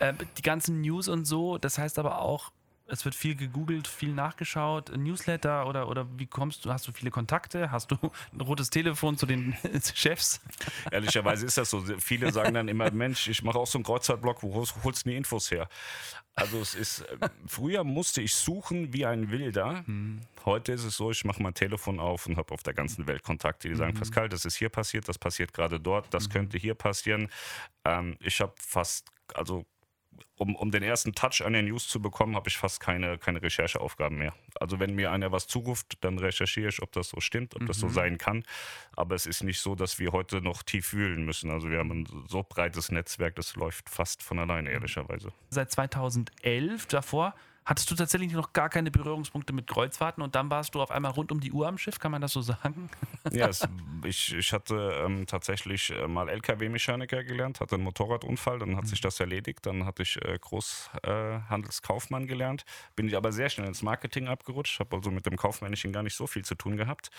Äh, 0.00 0.12
die 0.36 0.42
ganzen 0.42 0.82
News 0.82 1.08
und 1.08 1.24
so, 1.24 1.56
das 1.56 1.78
heißt 1.78 1.98
aber 1.98 2.20
auch, 2.20 2.52
es 2.86 3.04
wird 3.04 3.14
viel 3.14 3.34
gegoogelt, 3.34 3.88
viel 3.88 4.12
nachgeschaut, 4.12 4.94
Newsletter 4.96 5.66
oder, 5.66 5.88
oder 5.88 6.06
wie 6.18 6.26
kommst 6.26 6.64
du? 6.64 6.72
Hast 6.72 6.86
du 6.86 6.92
viele 6.92 7.10
Kontakte? 7.10 7.70
Hast 7.70 7.90
du 7.90 7.96
ein 8.32 8.40
rotes 8.40 8.70
Telefon 8.70 9.16
zu 9.16 9.26
den 9.26 9.56
Chefs? 9.94 10.40
Ehrlicherweise 10.90 11.46
ist 11.46 11.56
das 11.56 11.70
so. 11.70 11.82
Viele 11.98 12.32
sagen 12.32 12.54
dann 12.54 12.68
immer, 12.68 12.90
Mensch, 12.92 13.28
ich 13.28 13.42
mache 13.42 13.58
auch 13.58 13.66
so 13.66 13.78
einen 13.78 13.84
Kreuzfahrtblog, 13.84 14.42
wo 14.42 14.54
holst 14.54 15.06
du 15.06 15.10
die 15.10 15.16
Infos 15.16 15.50
her? 15.50 15.68
Also 16.36 16.60
es 16.60 16.74
ist, 16.74 17.00
äh, 17.02 17.28
früher 17.46 17.84
musste 17.84 18.20
ich 18.20 18.34
suchen 18.34 18.92
wie 18.92 19.06
ein 19.06 19.30
Wilder. 19.30 19.84
Mhm. 19.86 20.20
Heute 20.44 20.72
ist 20.72 20.84
es 20.84 20.96
so, 20.96 21.10
ich 21.10 21.24
mache 21.24 21.42
mein 21.42 21.54
Telefon 21.54 22.00
auf 22.00 22.26
und 22.26 22.36
habe 22.36 22.52
auf 22.52 22.62
der 22.62 22.74
ganzen 22.74 23.06
Welt 23.06 23.22
Kontakte, 23.22 23.68
die 23.68 23.76
sagen, 23.76 23.94
mhm. 23.94 24.00
Pascal, 24.00 24.28
das 24.28 24.44
ist 24.44 24.56
hier 24.56 24.68
passiert, 24.68 25.08
das 25.08 25.18
passiert 25.18 25.54
gerade 25.54 25.80
dort, 25.80 26.12
das 26.12 26.28
mhm. 26.28 26.32
könnte 26.32 26.58
hier 26.58 26.74
passieren. 26.74 27.30
Ähm, 27.84 28.16
ich 28.20 28.40
habe 28.40 28.52
fast, 28.58 29.08
also 29.32 29.64
um, 30.36 30.56
um 30.56 30.70
den 30.70 30.82
ersten 30.82 31.14
Touch 31.14 31.42
an 31.44 31.52
den 31.52 31.66
News 31.66 31.88
zu 31.88 32.00
bekommen, 32.00 32.34
habe 32.34 32.48
ich 32.48 32.56
fast 32.56 32.80
keine, 32.80 33.18
keine 33.18 33.42
Rechercheaufgaben 33.42 34.18
mehr. 34.18 34.34
Also 34.60 34.80
wenn 34.80 34.94
mir 34.94 35.12
einer 35.12 35.32
was 35.32 35.46
zuruft, 35.46 36.04
dann 36.04 36.18
recherchiere 36.18 36.68
ich, 36.68 36.82
ob 36.82 36.92
das 36.92 37.10
so 37.10 37.20
stimmt, 37.20 37.54
ob 37.54 37.62
mhm. 37.62 37.66
das 37.66 37.78
so 37.78 37.86
mhm. 37.86 37.92
sein 37.92 38.18
kann. 38.18 38.44
Aber 38.96 39.14
es 39.14 39.26
ist 39.26 39.42
nicht 39.42 39.60
so, 39.60 39.74
dass 39.74 39.98
wir 39.98 40.12
heute 40.12 40.40
noch 40.40 40.62
tief 40.62 40.92
wühlen 40.92 41.24
müssen. 41.24 41.50
Also 41.50 41.70
wir 41.70 41.78
haben 41.78 41.90
ein 41.90 42.08
so 42.28 42.42
breites 42.42 42.90
Netzwerk, 42.90 43.36
das 43.36 43.56
läuft 43.56 43.88
fast 43.88 44.22
von 44.22 44.38
alleine, 44.38 44.70
ehrlicherweise. 44.70 45.32
Seit 45.50 45.70
2011, 45.70 46.86
davor 46.86 47.34
hattest 47.64 47.90
du 47.90 47.94
tatsächlich 47.94 48.32
noch 48.32 48.52
gar 48.52 48.68
keine 48.68 48.90
Berührungspunkte 48.90 49.52
mit 49.52 49.66
Kreuzfahrten 49.66 50.22
und 50.22 50.34
dann 50.34 50.50
warst 50.50 50.74
du 50.74 50.82
auf 50.82 50.90
einmal 50.90 51.12
rund 51.12 51.32
um 51.32 51.40
die 51.40 51.52
Uhr 51.52 51.66
am 51.66 51.78
Schiff, 51.78 51.98
kann 51.98 52.12
man 52.12 52.20
das 52.20 52.32
so 52.32 52.40
sagen? 52.40 52.90
Ja, 53.32 53.48
es, 53.48 53.66
ich, 54.04 54.34
ich 54.34 54.52
hatte 54.52 55.02
ähm, 55.02 55.26
tatsächlich 55.26 55.90
äh, 55.90 56.06
mal 56.06 56.28
LKW-Mechaniker 56.28 57.24
gelernt, 57.24 57.60
hatte 57.60 57.76
einen 57.76 57.84
Motorradunfall, 57.84 58.58
dann 58.58 58.76
hat 58.76 58.84
mhm. 58.84 58.88
sich 58.88 59.00
das 59.00 59.18
erledigt, 59.18 59.64
dann 59.64 59.86
hatte 59.86 60.02
ich 60.02 60.22
äh, 60.22 60.38
Großhandelskaufmann 60.38 62.24
äh, 62.24 62.26
gelernt, 62.26 62.64
bin 62.96 63.08
ich 63.08 63.16
aber 63.16 63.32
sehr 63.32 63.48
schnell 63.48 63.66
ins 63.66 63.82
Marketing 63.82 64.28
abgerutscht, 64.28 64.78
habe 64.78 64.96
also 64.96 65.10
mit 65.10 65.24
dem 65.24 65.36
Kaufmännischen 65.36 65.90
gar 65.92 66.02
nicht 66.02 66.16
so 66.16 66.26
viel 66.26 66.44
zu 66.44 66.54
tun 66.54 66.76
gehabt. 66.76 67.10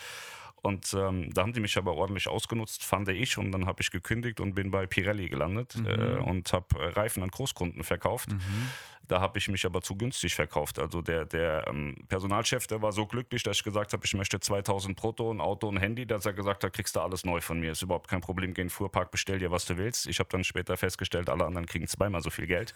Und 0.62 0.94
ähm, 0.94 1.32
da 1.32 1.42
haben 1.42 1.52
die 1.52 1.60
mich 1.60 1.76
aber 1.76 1.94
ordentlich 1.94 2.28
ausgenutzt, 2.28 2.82
fand 2.82 3.08
ich. 3.08 3.38
Und 3.38 3.52
dann 3.52 3.66
habe 3.66 3.82
ich 3.82 3.90
gekündigt 3.90 4.40
und 4.40 4.54
bin 4.54 4.70
bei 4.70 4.86
Pirelli 4.86 5.28
gelandet 5.28 5.76
mhm. 5.76 5.86
äh, 5.86 6.16
und 6.16 6.52
habe 6.52 6.96
Reifen 6.96 7.22
an 7.22 7.30
Großkunden 7.30 7.84
verkauft. 7.84 8.32
Mhm. 8.32 8.70
Da 9.06 9.20
habe 9.20 9.38
ich 9.38 9.48
mich 9.48 9.64
aber 9.64 9.82
zu 9.82 9.96
günstig 9.96 10.34
verkauft. 10.36 10.78
Also 10.78 11.02
der, 11.02 11.24
der 11.24 11.66
ähm, 11.68 11.96
Personalchef, 12.08 12.66
der 12.66 12.82
war 12.82 12.92
so 12.92 13.06
glücklich, 13.06 13.42
dass 13.42 13.58
ich 13.58 13.64
gesagt 13.64 13.92
habe, 13.92 14.04
ich 14.04 14.14
möchte 14.14 14.38
2000 14.38 14.96
brutto, 14.96 15.30
ein 15.30 15.40
Auto, 15.40 15.68
ein 15.68 15.78
Handy, 15.78 16.06
dass 16.06 16.26
er 16.26 16.32
gesagt 16.32 16.62
hat, 16.62 16.72
kriegst 16.72 16.94
du 16.94 17.00
alles 17.00 17.24
neu 17.24 17.40
von 17.40 17.58
mir. 17.58 17.72
Ist 17.72 17.82
überhaupt 17.82 18.08
kein 18.08 18.20
Problem, 18.20 18.54
geh 18.54 18.62
in 18.62 18.68
den 18.68 18.70
Fuhrpark, 18.70 19.10
bestell 19.10 19.38
dir, 19.38 19.50
was 19.50 19.64
du 19.64 19.76
willst. 19.76 20.06
Ich 20.06 20.18
habe 20.18 20.28
dann 20.30 20.44
später 20.44 20.76
festgestellt, 20.76 21.28
alle 21.28 21.44
anderen 21.44 21.66
kriegen 21.66 21.86
zweimal 21.88 22.22
so 22.22 22.30
viel 22.30 22.46
Geld. 22.46 22.74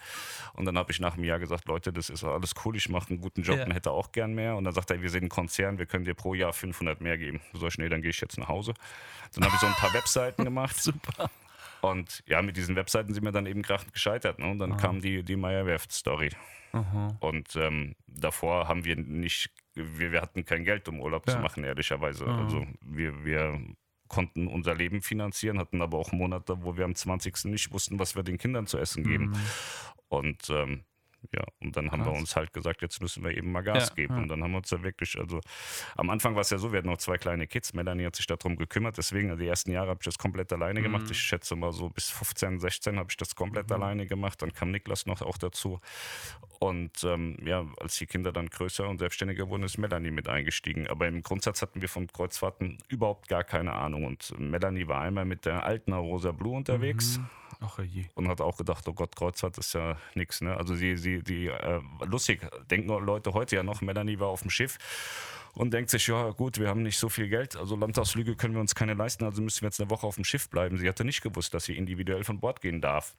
Und 0.53 0.65
dann 0.65 0.77
habe 0.77 0.91
ich 0.91 0.99
nach 0.99 1.13
einem 1.13 1.23
Jahr 1.23 1.39
gesagt, 1.39 1.65
Leute, 1.67 1.93
das 1.93 2.09
ist 2.09 2.23
alles 2.23 2.53
cool, 2.65 2.75
ich 2.75 2.89
mache 2.89 3.09
einen 3.09 3.21
guten 3.21 3.43
Job 3.43 3.57
ja. 3.57 3.65
und 3.65 3.71
hätte 3.71 3.91
auch 3.91 4.11
gern 4.11 4.33
mehr. 4.33 4.55
Und 4.55 4.65
dann 4.65 4.73
sagt 4.73 4.91
er, 4.91 5.01
wir 5.01 5.09
sind 5.09 5.23
ein 5.23 5.29
Konzern, 5.29 5.77
wir 5.77 5.85
können 5.85 6.05
dir 6.05 6.15
pro 6.15 6.33
Jahr 6.33 6.53
500 6.53 7.01
mehr 7.01 7.17
geben. 7.17 7.41
So 7.53 7.69
schnell, 7.69 7.89
dann 7.89 8.01
gehe 8.01 8.11
ich 8.11 8.19
jetzt 8.19 8.37
nach 8.37 8.47
Hause. 8.47 8.73
Dann 9.35 9.45
habe 9.45 9.55
ich 9.55 9.61
so 9.61 9.67
ein 9.67 9.73
paar 9.73 9.93
Webseiten 9.93 10.43
gemacht. 10.43 10.75
Super. 10.81 11.29
Und 11.81 12.23
ja, 12.27 12.41
mit 12.41 12.57
diesen 12.57 12.75
Webseiten 12.75 13.13
sind 13.13 13.23
wir 13.23 13.31
dann 13.31 13.45
eben 13.45 13.61
krachend 13.61 13.93
gescheitert. 13.93 14.39
Ne? 14.39 14.49
Und 14.49 14.59
dann 14.59 14.73
ah. 14.73 14.77
kam 14.77 15.01
die, 15.01 15.23
die 15.23 15.35
Meyer-Werft-Story. 15.35 16.29
Und 17.19 17.55
ähm, 17.55 17.95
davor 18.07 18.67
haben 18.67 18.85
wir 18.85 18.95
nicht, 18.95 19.51
wir, 19.73 20.11
wir 20.11 20.21
hatten 20.21 20.45
kein 20.45 20.63
Geld, 20.63 20.87
um 20.87 21.01
Urlaub 21.01 21.27
ja. 21.27 21.33
zu 21.33 21.39
machen, 21.39 21.63
ehrlicherweise. 21.63 22.25
Mhm. 22.25 22.31
Also 22.31 22.65
wir, 22.81 23.25
wir 23.25 23.59
konnten 24.07 24.47
unser 24.47 24.75
Leben 24.75 25.01
finanzieren, 25.01 25.59
hatten 25.59 25.81
aber 25.81 25.97
auch 25.97 26.11
Monate, 26.11 26.63
wo 26.63 26.77
wir 26.77 26.85
am 26.85 26.95
20. 26.95 27.45
nicht 27.45 27.71
wussten, 27.73 27.99
was 27.99 28.15
wir 28.15 28.23
den 28.23 28.37
Kindern 28.37 28.67
zu 28.67 28.77
essen 28.77 29.03
geben. 29.03 29.27
Mhm. 29.27 29.35
Und 30.09 30.49
ähm, 30.49 30.83
ja, 31.33 31.43
und 31.61 31.77
dann 31.77 31.91
haben 31.91 32.03
wir 32.03 32.11
uns 32.11 32.35
halt 32.35 32.51
gesagt, 32.51 32.81
jetzt 32.81 33.01
müssen 33.01 33.23
wir 33.23 33.35
eben 33.37 33.51
mal 33.51 33.61
Gas 33.61 33.89
ja, 33.89 33.95
geben. 33.95 34.15
Ja. 34.15 34.21
Und 34.21 34.27
dann 34.27 34.43
haben 34.43 34.51
wir 34.51 34.57
uns 34.57 34.71
ja 34.71 34.81
wirklich, 34.81 35.17
also 35.19 35.39
am 35.95 36.09
Anfang 36.09 36.33
war 36.33 36.41
es 36.41 36.49
ja 36.49 36.57
so, 36.57 36.71
wir 36.71 36.79
hatten 36.79 36.89
noch 36.89 36.97
zwei 36.97 37.17
kleine 37.17 37.47
Kids. 37.47 37.73
Melanie 37.73 38.05
hat 38.05 38.15
sich 38.15 38.25
darum 38.25 38.55
gekümmert. 38.55 38.97
Deswegen, 38.97 39.29
also 39.29 39.41
die 39.41 39.47
ersten 39.47 39.71
Jahre 39.71 39.89
habe 39.89 39.99
ich 40.01 40.05
das 40.05 40.17
komplett 40.17 40.51
alleine 40.51 40.79
mhm. 40.79 40.85
gemacht. 40.85 41.11
Ich 41.11 41.19
schätze 41.19 41.55
mal 41.55 41.71
so 41.71 41.89
bis 41.89 42.09
15, 42.09 42.59
16 42.59 42.97
habe 42.97 43.09
ich 43.11 43.17
das 43.17 43.35
komplett 43.35 43.69
mhm. 43.69 43.75
alleine 43.75 44.07
gemacht. 44.07 44.41
Dann 44.41 44.51
kam 44.51 44.71
Niklas 44.71 45.05
noch 45.05 45.21
auch 45.21 45.37
dazu. 45.37 45.79
Und 46.59 47.03
ähm, 47.03 47.37
ja, 47.45 47.65
als 47.79 47.97
die 47.97 48.07
Kinder 48.07 48.31
dann 48.31 48.49
größer 48.49 48.87
und 48.87 48.99
selbstständiger 48.99 49.49
wurden, 49.49 49.63
ist 49.63 49.77
Melanie 49.77 50.11
mit 50.11 50.27
eingestiegen. 50.27 50.87
Aber 50.87 51.07
im 51.07 51.21
Grundsatz 51.21 51.61
hatten 51.61 51.81
wir 51.81 51.89
von 51.89 52.07
Kreuzfahrten 52.07 52.79
überhaupt 52.87 53.27
gar 53.27 53.43
keine 53.43 53.73
Ahnung. 53.73 54.05
Und 54.05 54.33
Melanie 54.39 54.87
war 54.87 55.01
einmal 55.01 55.25
mit 55.25 55.45
der 55.45 55.65
alten 55.65 55.93
Rosa 55.93 56.31
Blue 56.31 56.55
unterwegs. 56.55 57.19
Mhm 57.19 57.29
Ach 57.63 57.77
je. 57.79 58.05
Und 58.15 58.27
hat 58.27 58.41
auch 58.41 58.57
gedacht, 58.57 58.87
oh 58.87 58.93
Gott, 58.93 59.15
Kreuzfahrt 59.15 59.57
ist 59.59 59.73
ja 59.73 59.95
nichts. 60.15 60.41
Ne? 60.41 60.57
Also 60.57 60.75
sie, 60.75 60.97
sie, 60.97 61.21
die, 61.21 61.47
äh, 61.47 61.79
lustig, 62.05 62.41
denken 62.71 62.89
Leute 62.89 63.33
heute 63.33 63.55
ja 63.55 63.63
noch, 63.63 63.81
Melanie 63.81 64.19
war 64.19 64.29
auf 64.29 64.41
dem 64.41 64.49
Schiff 64.49 64.79
und 65.53 65.71
denkt 65.71 65.91
sich, 65.91 66.07
ja 66.07 66.31
gut, 66.31 66.59
wir 66.59 66.69
haben 66.69 66.81
nicht 66.81 66.97
so 66.97 67.07
viel 67.07 67.27
Geld, 67.29 67.55
also 67.55 67.75
Landtagsflüge 67.75 68.35
können 68.35 68.55
wir 68.55 68.61
uns 68.61 68.73
keine 68.73 68.93
leisten, 68.95 69.25
also 69.25 69.41
müssen 69.41 69.61
wir 69.61 69.67
jetzt 69.67 69.79
eine 69.79 69.89
Woche 69.89 70.07
auf 70.07 70.15
dem 70.15 70.23
Schiff 70.23 70.49
bleiben. 70.49 70.77
Sie 70.77 70.87
hatte 70.87 71.05
nicht 71.05 71.21
gewusst, 71.21 71.53
dass 71.53 71.65
sie 71.65 71.77
individuell 71.77 72.23
von 72.23 72.39
Bord 72.39 72.61
gehen 72.61 72.81
darf. 72.81 73.15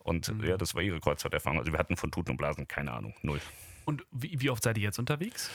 Und 0.00 0.28
mhm. 0.28 0.44
ja, 0.44 0.56
das 0.56 0.74
war 0.74 0.82
ihre 0.82 1.00
Kreuzfahrterfahrung. 1.00 1.58
Also 1.58 1.72
wir 1.72 1.78
hatten 1.78 1.96
von 1.96 2.10
Tuten 2.10 2.32
und 2.32 2.36
Blasen 2.36 2.68
keine 2.68 2.92
Ahnung, 2.92 3.14
null. 3.22 3.40
Und 3.86 4.04
wie, 4.10 4.40
wie 4.40 4.50
oft 4.50 4.62
seid 4.62 4.76
ihr 4.76 4.84
jetzt 4.84 4.98
unterwegs? 4.98 5.50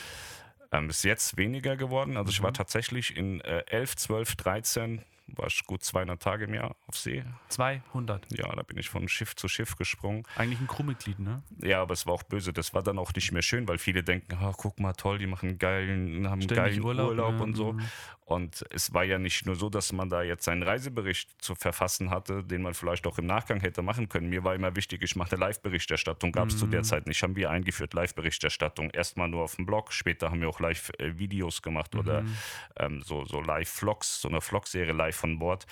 Ähm, 0.72 0.88
ist 0.88 1.04
jetzt 1.04 1.36
weniger 1.36 1.76
geworden. 1.76 2.16
Also 2.16 2.30
ich 2.30 2.42
war 2.42 2.52
tatsächlich 2.52 3.16
in 3.16 3.40
äh, 3.42 3.62
11, 3.66 3.96
12, 3.96 4.36
13 4.36 5.02
war 5.36 5.46
ich 5.46 5.64
gut 5.64 5.82
200 5.84 6.22
Tage 6.22 6.44
im 6.44 6.54
Jahr 6.54 6.76
auf 6.86 6.96
See. 6.96 7.24
200. 7.48 8.26
Ja, 8.36 8.54
da 8.54 8.62
bin 8.62 8.78
ich 8.78 8.88
von 8.88 9.08
Schiff 9.08 9.34
zu 9.36 9.48
Schiff 9.48 9.76
gesprungen. 9.76 10.24
Eigentlich 10.36 10.60
ein 10.60 10.66
Crewmitglied, 10.66 11.18
ne? 11.18 11.42
Ja, 11.62 11.82
aber 11.82 11.94
es 11.94 12.06
war 12.06 12.14
auch 12.14 12.22
böse. 12.22 12.52
Das 12.52 12.74
war 12.74 12.82
dann 12.82 12.98
auch 12.98 13.12
nicht 13.14 13.32
mehr 13.32 13.42
schön, 13.42 13.66
weil 13.68 13.78
viele 13.78 14.02
denken, 14.02 14.38
oh, 14.42 14.52
guck 14.56 14.78
mal, 14.80 14.92
toll, 14.92 15.18
die 15.18 15.26
machen 15.26 15.50
einen 15.50 15.58
geilen, 15.58 16.26
haben 16.26 16.32
einen 16.34 16.42
Ständig 16.42 16.56
geilen 16.74 16.84
Urlaub, 16.84 17.08
Urlaub, 17.10 17.34
ja, 17.36 17.40
und 17.42 17.54
so. 17.54 17.72
mhm. 17.74 17.82
Und 18.24 18.64
es 18.70 18.94
war 18.94 19.04
ja 19.04 19.18
nicht 19.18 19.44
nur 19.46 19.56
so, 19.56 19.68
dass 19.68 19.92
man 19.92 20.08
da 20.08 20.22
jetzt 20.22 20.48
einen 20.48 20.62
Reisebericht 20.62 21.42
zu 21.42 21.54
verfassen 21.54 22.08
hatte, 22.10 22.42
den 22.44 22.62
man 22.62 22.72
vielleicht 22.72 23.06
auch 23.06 23.18
im 23.18 23.26
Nachgang 23.26 23.60
hätte 23.60 23.82
machen 23.82 24.08
können. 24.08 24.28
Mir 24.30 24.42
war 24.44 24.54
immer 24.54 24.74
wichtig, 24.74 25.02
ich 25.02 25.16
mache 25.16 25.32
eine 25.32 25.40
Live-Berichterstattung. 25.46 26.32
Gab 26.32 26.48
es 26.48 26.56
zu 26.56 26.66
Mhm. 26.66 26.70
der 26.70 26.82
Zeit 26.84 27.06
nicht. 27.08 27.22
Haben 27.22 27.36
wir 27.36 27.50
eingeführt, 27.50 27.92
Live-Berichterstattung. 27.92 28.90
Erstmal 28.90 29.28
nur 29.28 29.42
auf 29.42 29.56
dem 29.56 29.66
Blog, 29.66 29.92
später 29.92 30.30
haben 30.30 30.40
wir 30.40 30.48
auch 30.48 30.60
Live-Videos 30.60 31.60
gemacht 31.62 31.94
oder 31.94 32.22
Mhm. 32.22 32.36
ähm, 32.76 33.02
so, 33.02 33.24
so 33.24 33.40
Live-Vlogs, 33.40 34.20
so 34.22 34.28
eine 34.28 34.40
Vlog-Serie 34.40 34.92
live 34.92 35.21
von 35.22 35.38
Bord. 35.38 35.66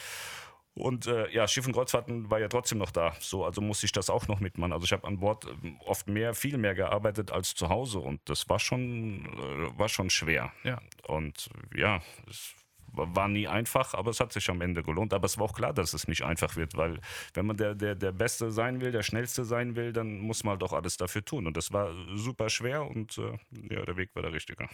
Und 0.75 1.07
äh, 1.07 1.29
ja, 1.31 1.49
Schiff 1.49 1.67
und 1.67 1.73
Kreuzfahrten 1.73 2.31
war 2.31 2.39
ja 2.39 2.49
trotzdem 2.49 2.79
noch 2.79 2.93
da. 2.93 3.13
So, 3.19 3.45
also 3.45 3.61
musste 3.61 3.87
ich 3.87 3.93
das 3.93 4.09
auch 4.09 4.29
noch 4.29 4.41
mitmachen. 4.41 4.73
Also 4.73 4.85
ich 4.85 4.93
habe 4.93 5.07
an 5.07 5.19
Bord 5.19 5.47
ähm, 5.47 5.77
oft 5.85 6.09
mehr, 6.09 6.33
viel 6.33 6.59
mehr 6.59 6.75
gearbeitet 6.75 7.33
als 7.33 7.55
zu 7.55 7.69
Hause 7.69 7.99
und 7.99 8.21
das 8.27 8.49
war 8.49 8.61
schon, 8.61 9.27
äh, 9.27 9.79
war 9.79 9.89
schon 9.89 10.11
schwer. 10.11 10.53
Ja. 10.63 10.81
Und 11.09 11.51
ja, 11.75 12.01
es 12.29 12.55
war 12.93 13.29
nie 13.29 13.49
einfach, 13.49 13.95
aber 13.95 14.11
es 14.11 14.21
hat 14.21 14.33
sich 14.33 14.49
am 14.49 14.61
Ende 14.61 14.83
gelohnt. 14.83 15.13
Aber 15.13 15.27
es 15.27 15.39
war 15.39 15.47
auch 15.47 15.55
klar, 15.55 15.73
dass 15.73 15.93
es 15.93 16.07
nicht 16.07 16.23
einfach 16.23 16.57
wird, 16.57 16.77
weil 16.77 17.01
wenn 17.35 17.47
man 17.47 17.57
der, 17.57 17.75
der, 17.75 17.97
der 17.97 18.13
Beste 18.13 18.51
sein 18.53 18.81
will, 18.81 18.93
der 18.93 19.03
Schnellste 19.03 19.45
sein 19.45 19.75
will, 19.75 19.93
dann 19.93 20.21
muss 20.21 20.45
man 20.45 20.53
halt 20.53 20.63
auch 20.63 20.73
alles 20.73 20.97
dafür 20.97 21.25
tun. 21.25 21.47
Und 21.47 21.57
das 21.57 21.73
war 21.73 21.93
super 22.15 22.49
schwer 22.49 22.87
und 22.87 23.19
äh, 23.19 23.39
ja, 23.75 23.85
der 23.85 23.97
Weg 23.97 24.15
war 24.15 24.23
der 24.23 24.33
richtige. 24.33 24.69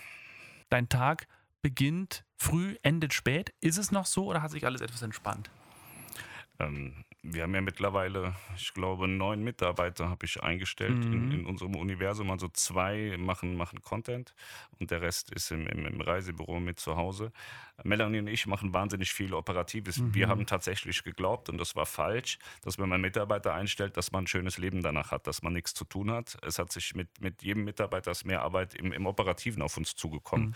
Dein 0.68 0.88
Tag 0.88 1.26
beginnt 1.62 2.25
früh, 2.36 2.76
endet 2.82 3.14
spät. 3.14 3.54
Ist 3.60 3.78
es 3.78 3.90
noch 3.90 4.06
so 4.06 4.26
oder 4.26 4.42
hat 4.42 4.50
sich 4.50 4.66
alles 4.66 4.80
etwas 4.80 5.02
entspannt? 5.02 5.50
Ähm, 6.58 7.04
wir 7.22 7.42
haben 7.42 7.54
ja 7.54 7.60
mittlerweile, 7.60 8.34
ich 8.56 8.72
glaube, 8.72 9.08
neun 9.08 9.42
Mitarbeiter 9.42 10.08
habe 10.08 10.24
ich 10.26 10.42
eingestellt 10.42 11.04
in, 11.04 11.32
in 11.32 11.46
unserem 11.46 11.74
Universum. 11.74 12.30
Also 12.30 12.48
zwei 12.48 13.16
machen, 13.18 13.56
machen 13.56 13.80
Content 13.80 14.34
und 14.78 14.90
der 14.90 15.02
Rest 15.02 15.32
ist 15.32 15.50
im, 15.50 15.66
im, 15.66 15.86
im 15.86 16.00
Reisebüro 16.00 16.60
mit 16.60 16.78
zu 16.78 16.96
Hause. 16.96 17.32
Melanie 17.84 18.18
und 18.20 18.26
ich 18.28 18.46
machen 18.46 18.72
wahnsinnig 18.72 19.12
viel 19.12 19.34
Operatives. 19.34 20.02
Wir 20.14 20.28
haben 20.28 20.46
tatsächlich 20.46 21.04
geglaubt, 21.04 21.48
und 21.48 21.58
das 21.58 21.76
war 21.76 21.86
falsch, 21.86 22.38
dass 22.62 22.78
wenn 22.78 22.88
man 22.88 23.00
Mitarbeiter 23.00 23.54
einstellt, 23.54 23.96
dass 23.96 24.12
man 24.12 24.24
ein 24.24 24.26
schönes 24.26 24.58
Leben 24.58 24.82
danach 24.82 25.10
hat, 25.10 25.26
dass 25.26 25.42
man 25.42 25.52
nichts 25.52 25.74
zu 25.74 25.84
tun 25.84 26.10
hat. 26.10 26.36
Es 26.42 26.58
hat 26.58 26.72
sich 26.72 26.94
mit, 26.94 27.20
mit 27.20 27.42
jedem 27.42 27.64
Mitarbeiter 27.64 28.12
mehr 28.24 28.42
Arbeit 28.42 28.74
im, 28.74 28.92
im 28.92 29.06
Operativen 29.06 29.62
auf 29.62 29.76
uns 29.76 29.94
zugekommen. 29.94 30.54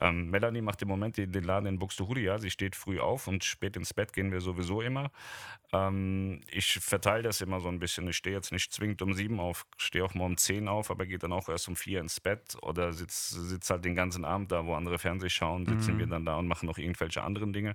Ähm, 0.00 0.30
Melanie 0.30 0.62
macht 0.62 0.82
im 0.82 0.88
Moment 0.88 1.16
den, 1.16 1.32
den 1.32 1.44
Laden 1.44 1.66
in 1.66 1.78
Buxtehude, 1.78 2.20
ja, 2.20 2.38
sie 2.38 2.50
steht 2.50 2.76
früh 2.76 3.00
auf 3.00 3.26
und 3.26 3.44
spät 3.44 3.76
ins 3.76 3.92
Bett 3.94 4.12
gehen 4.12 4.30
wir 4.30 4.40
sowieso 4.40 4.80
immer. 4.82 5.10
Ähm, 5.72 6.42
ich 6.50 6.78
verteile 6.80 7.22
das 7.22 7.40
immer 7.40 7.60
so 7.60 7.68
ein 7.68 7.78
bisschen. 7.78 8.06
Ich 8.08 8.16
stehe 8.16 8.36
jetzt 8.36 8.52
nicht 8.52 8.72
zwingend 8.72 9.02
um 9.02 9.14
sieben 9.14 9.40
auf, 9.40 9.66
stehe 9.76 10.04
auch 10.04 10.14
mal 10.14 10.24
um 10.24 10.36
zehn 10.36 10.68
auf, 10.68 10.90
aber 10.90 11.06
gehe 11.06 11.18
dann 11.18 11.32
auch 11.32 11.48
erst 11.48 11.68
um 11.68 11.76
vier 11.76 12.00
ins 12.00 12.20
Bett 12.20 12.56
oder 12.62 12.92
sitze 12.92 13.40
sitz 13.40 13.70
halt 13.70 13.84
den 13.84 13.94
ganzen 13.94 14.24
Abend 14.24 14.52
da, 14.52 14.66
wo 14.66 14.74
andere 14.74 14.98
Fernseh 14.98 15.30
schauen, 15.30 15.66
sitzen 15.66 15.98
wir 15.98 16.06
dann 16.06 16.24
da 16.24 16.36
und 16.36 16.46
machen 16.52 16.66
noch 16.66 16.76
irgendwelche 16.78 17.22
anderen 17.22 17.52
Dinge. 17.52 17.74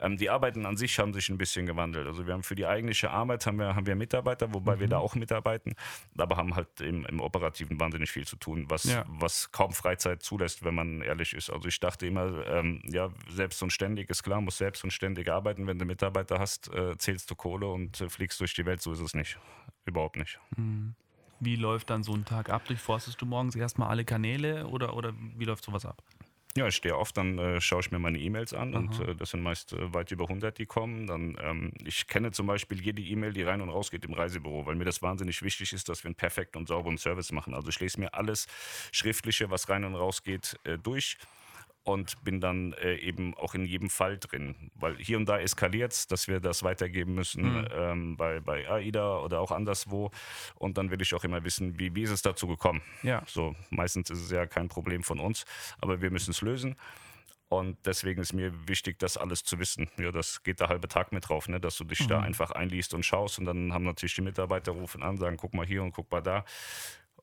Ähm, 0.00 0.16
die 0.18 0.28
Arbeiten 0.28 0.66
an 0.66 0.76
sich 0.76 0.98
haben 0.98 1.14
sich 1.14 1.30
ein 1.30 1.38
bisschen 1.38 1.64
gewandelt. 1.64 2.06
Also 2.06 2.26
wir 2.26 2.34
haben 2.34 2.42
für 2.42 2.54
die 2.54 2.66
eigentliche 2.66 3.10
Arbeit 3.10 3.46
haben 3.46 3.58
wir, 3.58 3.74
haben 3.74 3.86
wir 3.86 3.96
Mitarbeiter, 3.96 4.52
wobei 4.52 4.78
wir 4.80 4.88
da 4.88 4.98
auch 4.98 5.14
mitarbeiten, 5.14 5.74
aber 6.18 6.36
haben 6.36 6.54
halt 6.54 6.80
im, 6.80 7.06
im 7.06 7.20
Operativen 7.20 7.80
wahnsinnig 7.80 8.10
viel 8.10 8.26
zu 8.26 8.36
tun, 8.36 8.66
was, 8.68 8.84
Ja. 8.84 9.04
was 9.08 9.50
kaum 9.52 9.72
Freizeit 9.72 10.22
zulässt, 10.22 10.62
wenn 10.64 10.74
man 10.74 11.00
ehrlich 11.00 11.32
ist. 11.32 11.48
Also 11.50 11.68
ich 11.68 11.80
dachte 11.80 12.06
immer, 12.06 12.46
ähm, 12.46 12.82
ja, 12.84 13.08
selbst 13.30 13.62
und 13.62 13.72
ständig 13.72 14.10
ist 14.10 14.22
klar, 14.22 14.40
muss 14.42 14.58
selbst 14.58 14.84
und 14.84 14.92
ständig 14.92 15.30
arbeiten. 15.30 15.66
Wenn 15.66 15.78
du 15.78 15.84
Mitarbeiter 15.86 16.38
hast, 16.38 16.68
äh, 16.74 16.98
zählst 16.98 17.30
du 17.30 17.34
Kohle 17.34 17.66
und 17.68 18.00
äh, 18.00 18.08
fliegst 18.10 18.38
durch 18.40 18.52
die 18.54 18.66
Welt. 18.66 18.82
So 18.82 18.92
ist 18.92 19.00
es 19.00 19.14
nicht. 19.14 19.38
Überhaupt 19.86 20.16
nicht. 20.16 20.38
Wie 21.40 21.56
läuft 21.56 21.90
dann 21.90 22.02
so 22.02 22.12
ein 22.12 22.24
Tag 22.24 22.50
ab? 22.50 22.64
Durchforstest 22.66 23.20
du 23.20 23.26
morgens 23.26 23.56
erstmal 23.56 23.88
alle 23.88 24.04
Kanäle 24.04 24.66
oder, 24.66 24.94
oder 24.96 25.12
wie 25.38 25.44
läuft 25.44 25.64
sowas 25.64 25.84
ab? 25.86 26.02
Ja, 26.54 26.66
ich 26.66 26.76
stehe 26.76 26.94
auf, 26.94 27.12
dann 27.12 27.38
äh, 27.38 27.60
schaue 27.62 27.80
ich 27.80 27.90
mir 27.90 27.98
meine 27.98 28.18
E-Mails 28.18 28.52
an 28.52 28.74
und 28.74 29.00
äh, 29.00 29.14
das 29.14 29.30
sind 29.30 29.42
meist 29.42 29.72
äh, 29.72 29.94
weit 29.94 30.10
über 30.10 30.24
100, 30.24 30.58
die 30.58 30.66
kommen. 30.66 31.06
Dann, 31.06 31.36
ähm, 31.40 31.72
ich 31.82 32.06
kenne 32.06 32.30
zum 32.30 32.46
Beispiel 32.46 32.78
jede 32.82 33.00
E-Mail, 33.00 33.32
die 33.32 33.42
rein 33.42 33.62
und 33.62 33.70
raus 33.70 33.90
geht 33.90 34.04
im 34.04 34.12
Reisebüro, 34.12 34.66
weil 34.66 34.74
mir 34.74 34.84
das 34.84 35.00
wahnsinnig 35.00 35.42
wichtig 35.42 35.72
ist, 35.72 35.88
dass 35.88 36.04
wir 36.04 36.08
einen 36.08 36.14
perfekten 36.14 36.58
und 36.58 36.68
sauberen 36.68 36.98
Service 36.98 37.32
machen. 37.32 37.54
Also 37.54 37.70
ich 37.70 37.80
lese 37.80 37.98
mir 37.98 38.12
alles 38.12 38.48
Schriftliche, 38.92 39.50
was 39.50 39.70
rein 39.70 39.84
und 39.84 39.94
raus 39.94 40.22
geht, 40.22 40.58
äh, 40.64 40.76
durch 40.76 41.16
und 41.84 42.22
bin 42.24 42.40
dann 42.40 42.72
äh, 42.74 42.94
eben 42.96 43.34
auch 43.34 43.54
in 43.54 43.66
jedem 43.66 43.90
Fall 43.90 44.18
drin. 44.18 44.70
Weil 44.74 44.96
hier 44.96 45.16
und 45.16 45.28
da 45.28 45.38
eskaliert 45.38 45.92
es, 45.92 46.06
dass 46.06 46.28
wir 46.28 46.40
das 46.40 46.62
weitergeben 46.62 47.14
müssen 47.14 47.66
ähm, 47.72 48.16
bei, 48.16 48.40
bei 48.40 48.68
AIDA 48.68 49.18
oder 49.18 49.40
auch 49.40 49.50
anderswo. 49.50 50.10
Und 50.54 50.78
dann 50.78 50.90
will 50.90 51.02
ich 51.02 51.14
auch 51.14 51.24
immer 51.24 51.44
wissen, 51.44 51.78
wie, 51.78 51.94
wie 51.94 52.02
ist 52.02 52.10
es 52.10 52.22
dazu 52.22 52.46
gekommen. 52.46 52.82
Ja. 53.02 53.22
So, 53.26 53.56
meistens 53.70 54.10
ist 54.10 54.20
es 54.20 54.30
ja 54.30 54.46
kein 54.46 54.68
Problem 54.68 55.02
von 55.02 55.18
uns, 55.18 55.44
aber 55.80 56.00
wir 56.00 56.10
müssen 56.10 56.30
es 56.30 56.40
lösen. 56.40 56.76
Und 57.48 57.76
deswegen 57.84 58.22
ist 58.22 58.32
mir 58.32 58.66
wichtig, 58.66 58.98
das 58.98 59.18
alles 59.18 59.44
zu 59.44 59.58
wissen. 59.58 59.90
Ja, 59.98 60.10
das 60.10 60.42
geht 60.42 60.60
der 60.60 60.68
halbe 60.68 60.88
Tag 60.88 61.12
mit 61.12 61.28
drauf, 61.28 61.48
ne? 61.48 61.60
dass 61.60 61.76
du 61.76 61.84
dich 61.84 62.06
da 62.06 62.20
einfach 62.20 62.50
einliest 62.50 62.94
und 62.94 63.04
schaust. 63.04 63.38
Und 63.38 63.44
dann 63.44 63.74
haben 63.74 63.84
natürlich 63.84 64.14
die 64.14 64.22
Mitarbeiter 64.22 64.72
rufen 64.72 65.02
an, 65.02 65.18
sagen, 65.18 65.36
guck 65.36 65.52
mal 65.52 65.66
hier 65.66 65.82
und 65.82 65.92
guck 65.92 66.10
mal 66.10 66.22
da. 66.22 66.46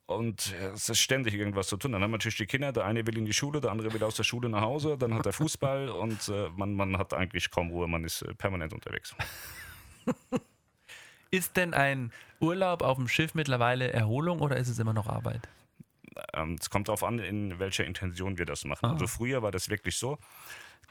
Und 0.09 0.55
äh, 0.59 0.69
es 0.69 0.89
ist 0.89 0.99
ständig 0.99 1.35
irgendwas 1.35 1.67
zu 1.67 1.77
tun. 1.77 1.91
Dann 1.91 2.01
haben 2.01 2.09
natürlich 2.09 2.37
die 2.37 2.47
Kinder, 2.47 2.71
der 2.71 2.85
eine 2.85 3.05
will 3.05 3.15
in 3.15 3.25
die 3.25 3.33
Schule, 3.33 3.61
der 3.61 3.69
andere 3.69 3.93
will 3.93 4.03
aus 4.03 4.15
der 4.15 4.23
Schule 4.23 4.49
nach 4.49 4.61
Hause, 4.61 4.97
dann 4.97 5.13
hat 5.13 5.27
er 5.27 5.33
Fußball 5.33 5.87
und 6.03 6.27
äh, 6.29 6.49
man, 6.55 6.73
man 6.73 6.97
hat 6.97 7.13
eigentlich 7.13 7.51
kaum 7.51 7.69
Ruhe, 7.69 7.87
man 7.87 8.03
ist 8.03 8.23
äh, 8.23 8.33
permanent 8.33 8.73
unterwegs. 8.73 9.15
Ist 11.31 11.57
denn 11.57 11.75
ein 11.75 12.11
Urlaub 12.39 12.81
auf 12.81 12.97
dem 12.97 13.07
Schiff 13.07 13.35
mittlerweile 13.35 13.93
Erholung 13.93 14.39
oder 14.39 14.57
ist 14.57 14.67
es 14.67 14.79
immer 14.79 14.93
noch 14.93 15.05
Arbeit? 15.05 15.47
Ähm, 16.33 16.55
es 16.59 16.71
kommt 16.71 16.87
darauf 16.87 17.03
an, 17.03 17.19
in 17.19 17.59
welcher 17.59 17.85
Intention 17.85 18.39
wir 18.39 18.45
das 18.45 18.65
machen. 18.65 18.87
Also 18.87 19.05
früher 19.05 19.43
war 19.43 19.51
das 19.51 19.69
wirklich 19.69 19.95
so, 19.97 20.17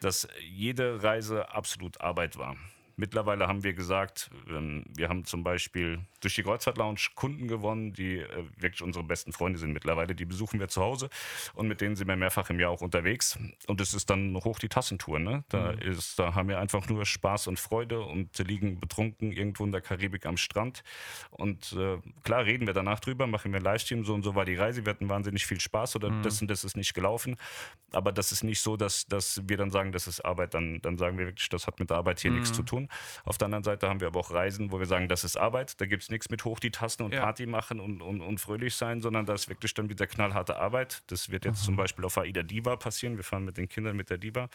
dass 0.00 0.28
jede 0.40 1.02
Reise 1.02 1.50
absolut 1.52 2.00
Arbeit 2.00 2.38
war. 2.38 2.54
Mittlerweile 2.94 3.48
haben 3.48 3.64
wir 3.64 3.74
gesagt, 3.74 4.30
ähm, 4.48 4.84
wir 4.94 5.08
haben 5.08 5.24
zum 5.24 5.42
Beispiel 5.42 5.98
durch 6.20 6.34
die 6.34 6.42
Kreuzfahrt 6.42 6.78
Lounge 6.78 7.00
Kunden 7.14 7.48
gewonnen, 7.48 7.92
die 7.92 8.18
äh, 8.18 8.44
wirklich 8.56 8.82
unsere 8.82 9.04
besten 9.04 9.32
Freunde 9.32 9.58
sind 9.58 9.72
mittlerweile. 9.72 10.14
Die 10.14 10.24
besuchen 10.24 10.60
wir 10.60 10.68
zu 10.68 10.82
Hause 10.82 11.08
und 11.54 11.68
mit 11.68 11.80
denen 11.80 11.96
sind 11.96 12.08
wir 12.08 12.16
mehrfach 12.16 12.50
im 12.50 12.60
Jahr 12.60 12.70
auch 12.70 12.80
unterwegs. 12.80 13.38
Und 13.66 13.80
es 13.80 13.94
ist 13.94 14.10
dann 14.10 14.36
hoch 14.44 14.58
die 14.58 14.68
Tassentour. 14.68 15.18
Ne? 15.18 15.44
Da, 15.48 15.70
ist, 15.70 16.18
da 16.18 16.34
haben 16.34 16.48
wir 16.48 16.58
einfach 16.58 16.88
nur 16.88 17.04
Spaß 17.06 17.46
und 17.46 17.58
Freude 17.58 18.00
und 18.00 18.38
liegen 18.38 18.80
betrunken 18.80 19.32
irgendwo 19.32 19.64
in 19.64 19.72
der 19.72 19.80
Karibik 19.80 20.26
am 20.26 20.36
Strand. 20.36 20.82
Und 21.30 21.72
äh, 21.72 21.98
klar 22.22 22.44
reden 22.44 22.66
wir 22.66 22.74
danach 22.74 23.00
drüber, 23.00 23.26
machen 23.26 23.52
wir 23.52 23.56
einen 23.56 23.64
Livestream, 23.64 24.04
so 24.04 24.14
und 24.14 24.22
so 24.22 24.34
war 24.34 24.44
die 24.44 24.56
Reise. 24.56 24.84
Wir 24.84 24.90
hatten 24.90 25.08
wahnsinnig 25.08 25.46
viel 25.46 25.60
Spaß 25.60 25.96
oder 25.96 26.10
das 26.22 26.40
und 26.40 26.48
das 26.48 26.64
ist 26.64 26.76
nicht 26.76 26.94
gelaufen. 26.94 27.36
Aber 27.92 28.12
das 28.12 28.32
ist 28.32 28.42
nicht 28.42 28.60
so, 28.60 28.76
dass, 28.76 29.06
dass 29.06 29.42
wir 29.48 29.56
dann 29.56 29.70
sagen, 29.70 29.92
das 29.92 30.06
ist 30.06 30.20
Arbeit. 30.24 30.54
Dann, 30.54 30.80
dann 30.82 30.98
sagen 30.98 31.18
wir 31.18 31.26
wirklich, 31.26 31.48
das 31.48 31.66
hat 31.66 31.80
mit 31.80 31.90
der 31.90 31.96
Arbeit 31.96 32.20
hier 32.20 32.30
nichts 32.30 32.52
zu 32.52 32.62
tun. 32.62 32.88
Auf 33.24 33.38
der 33.38 33.46
anderen 33.46 33.64
Seite 33.64 33.88
haben 33.88 34.00
wir 34.00 34.08
aber 34.08 34.20
auch 34.20 34.30
Reisen, 34.30 34.70
wo 34.72 34.78
wir 34.78 34.86
sagen, 34.86 35.08
das 35.08 35.24
ist 35.24 35.36
Arbeit. 35.36 35.80
Da 35.80 35.86
gibt 35.86 36.02
es 36.02 36.07
nichts 36.10 36.30
mit 36.30 36.44
hoch 36.44 36.60
die 36.60 36.70
Tasten 36.70 37.02
und 37.04 37.12
Ja. 37.14 37.20
Party 37.22 37.46
machen 37.46 37.80
und, 37.80 38.00
und, 38.02 38.20
und 38.20 38.38
fröhlich 38.40 38.74
sein, 38.74 39.00
sondern 39.00 39.26
da 39.26 39.34
ist 39.34 39.48
wirklich 39.48 39.74
dann 39.74 39.88
wieder 39.88 40.06
knallharte 40.06 40.56
Arbeit. 40.56 41.02
Das 41.08 41.30
wird 41.30 41.44
jetzt 41.44 41.64
zum 41.64 41.76
Beispiel 41.76 42.04
auf 42.04 42.16
AIDA 42.18 42.42
Diva 42.42 42.76
passieren. 42.76 43.16
Wir 43.16 43.24
fahren 43.24 43.44
mit 43.44 43.56
den 43.56 43.68
Kindern 43.68 43.96
mit 43.96 44.10
der 44.10 44.18
Diva 44.18 44.48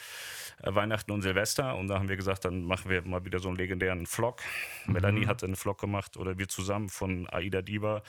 äh, 0.62 0.74
Weihnachten 0.74 1.12
und 1.12 1.22
Silvester 1.22 1.76
und 1.76 1.88
da 1.88 2.00
haben 2.00 2.10
wir 2.10 2.16
gesagt, 2.18 2.46
dann 2.46 2.64
machen 2.66 2.90
wir 2.90 3.02
mal 3.04 3.24
wieder 3.26 3.40
so 3.40 3.48
einen 3.50 3.58
legendären 3.58 4.06
Vlog. 4.06 4.42
Melanie 4.88 5.28
hat 5.28 5.44
einen 5.44 5.56
Vlog 5.56 5.80
gemacht 5.80 6.18
oder 6.18 6.38
wir 6.38 6.48
zusammen 6.48 6.90
von 6.90 7.28
AIDA 7.30 7.62
Diva, 7.62 8.04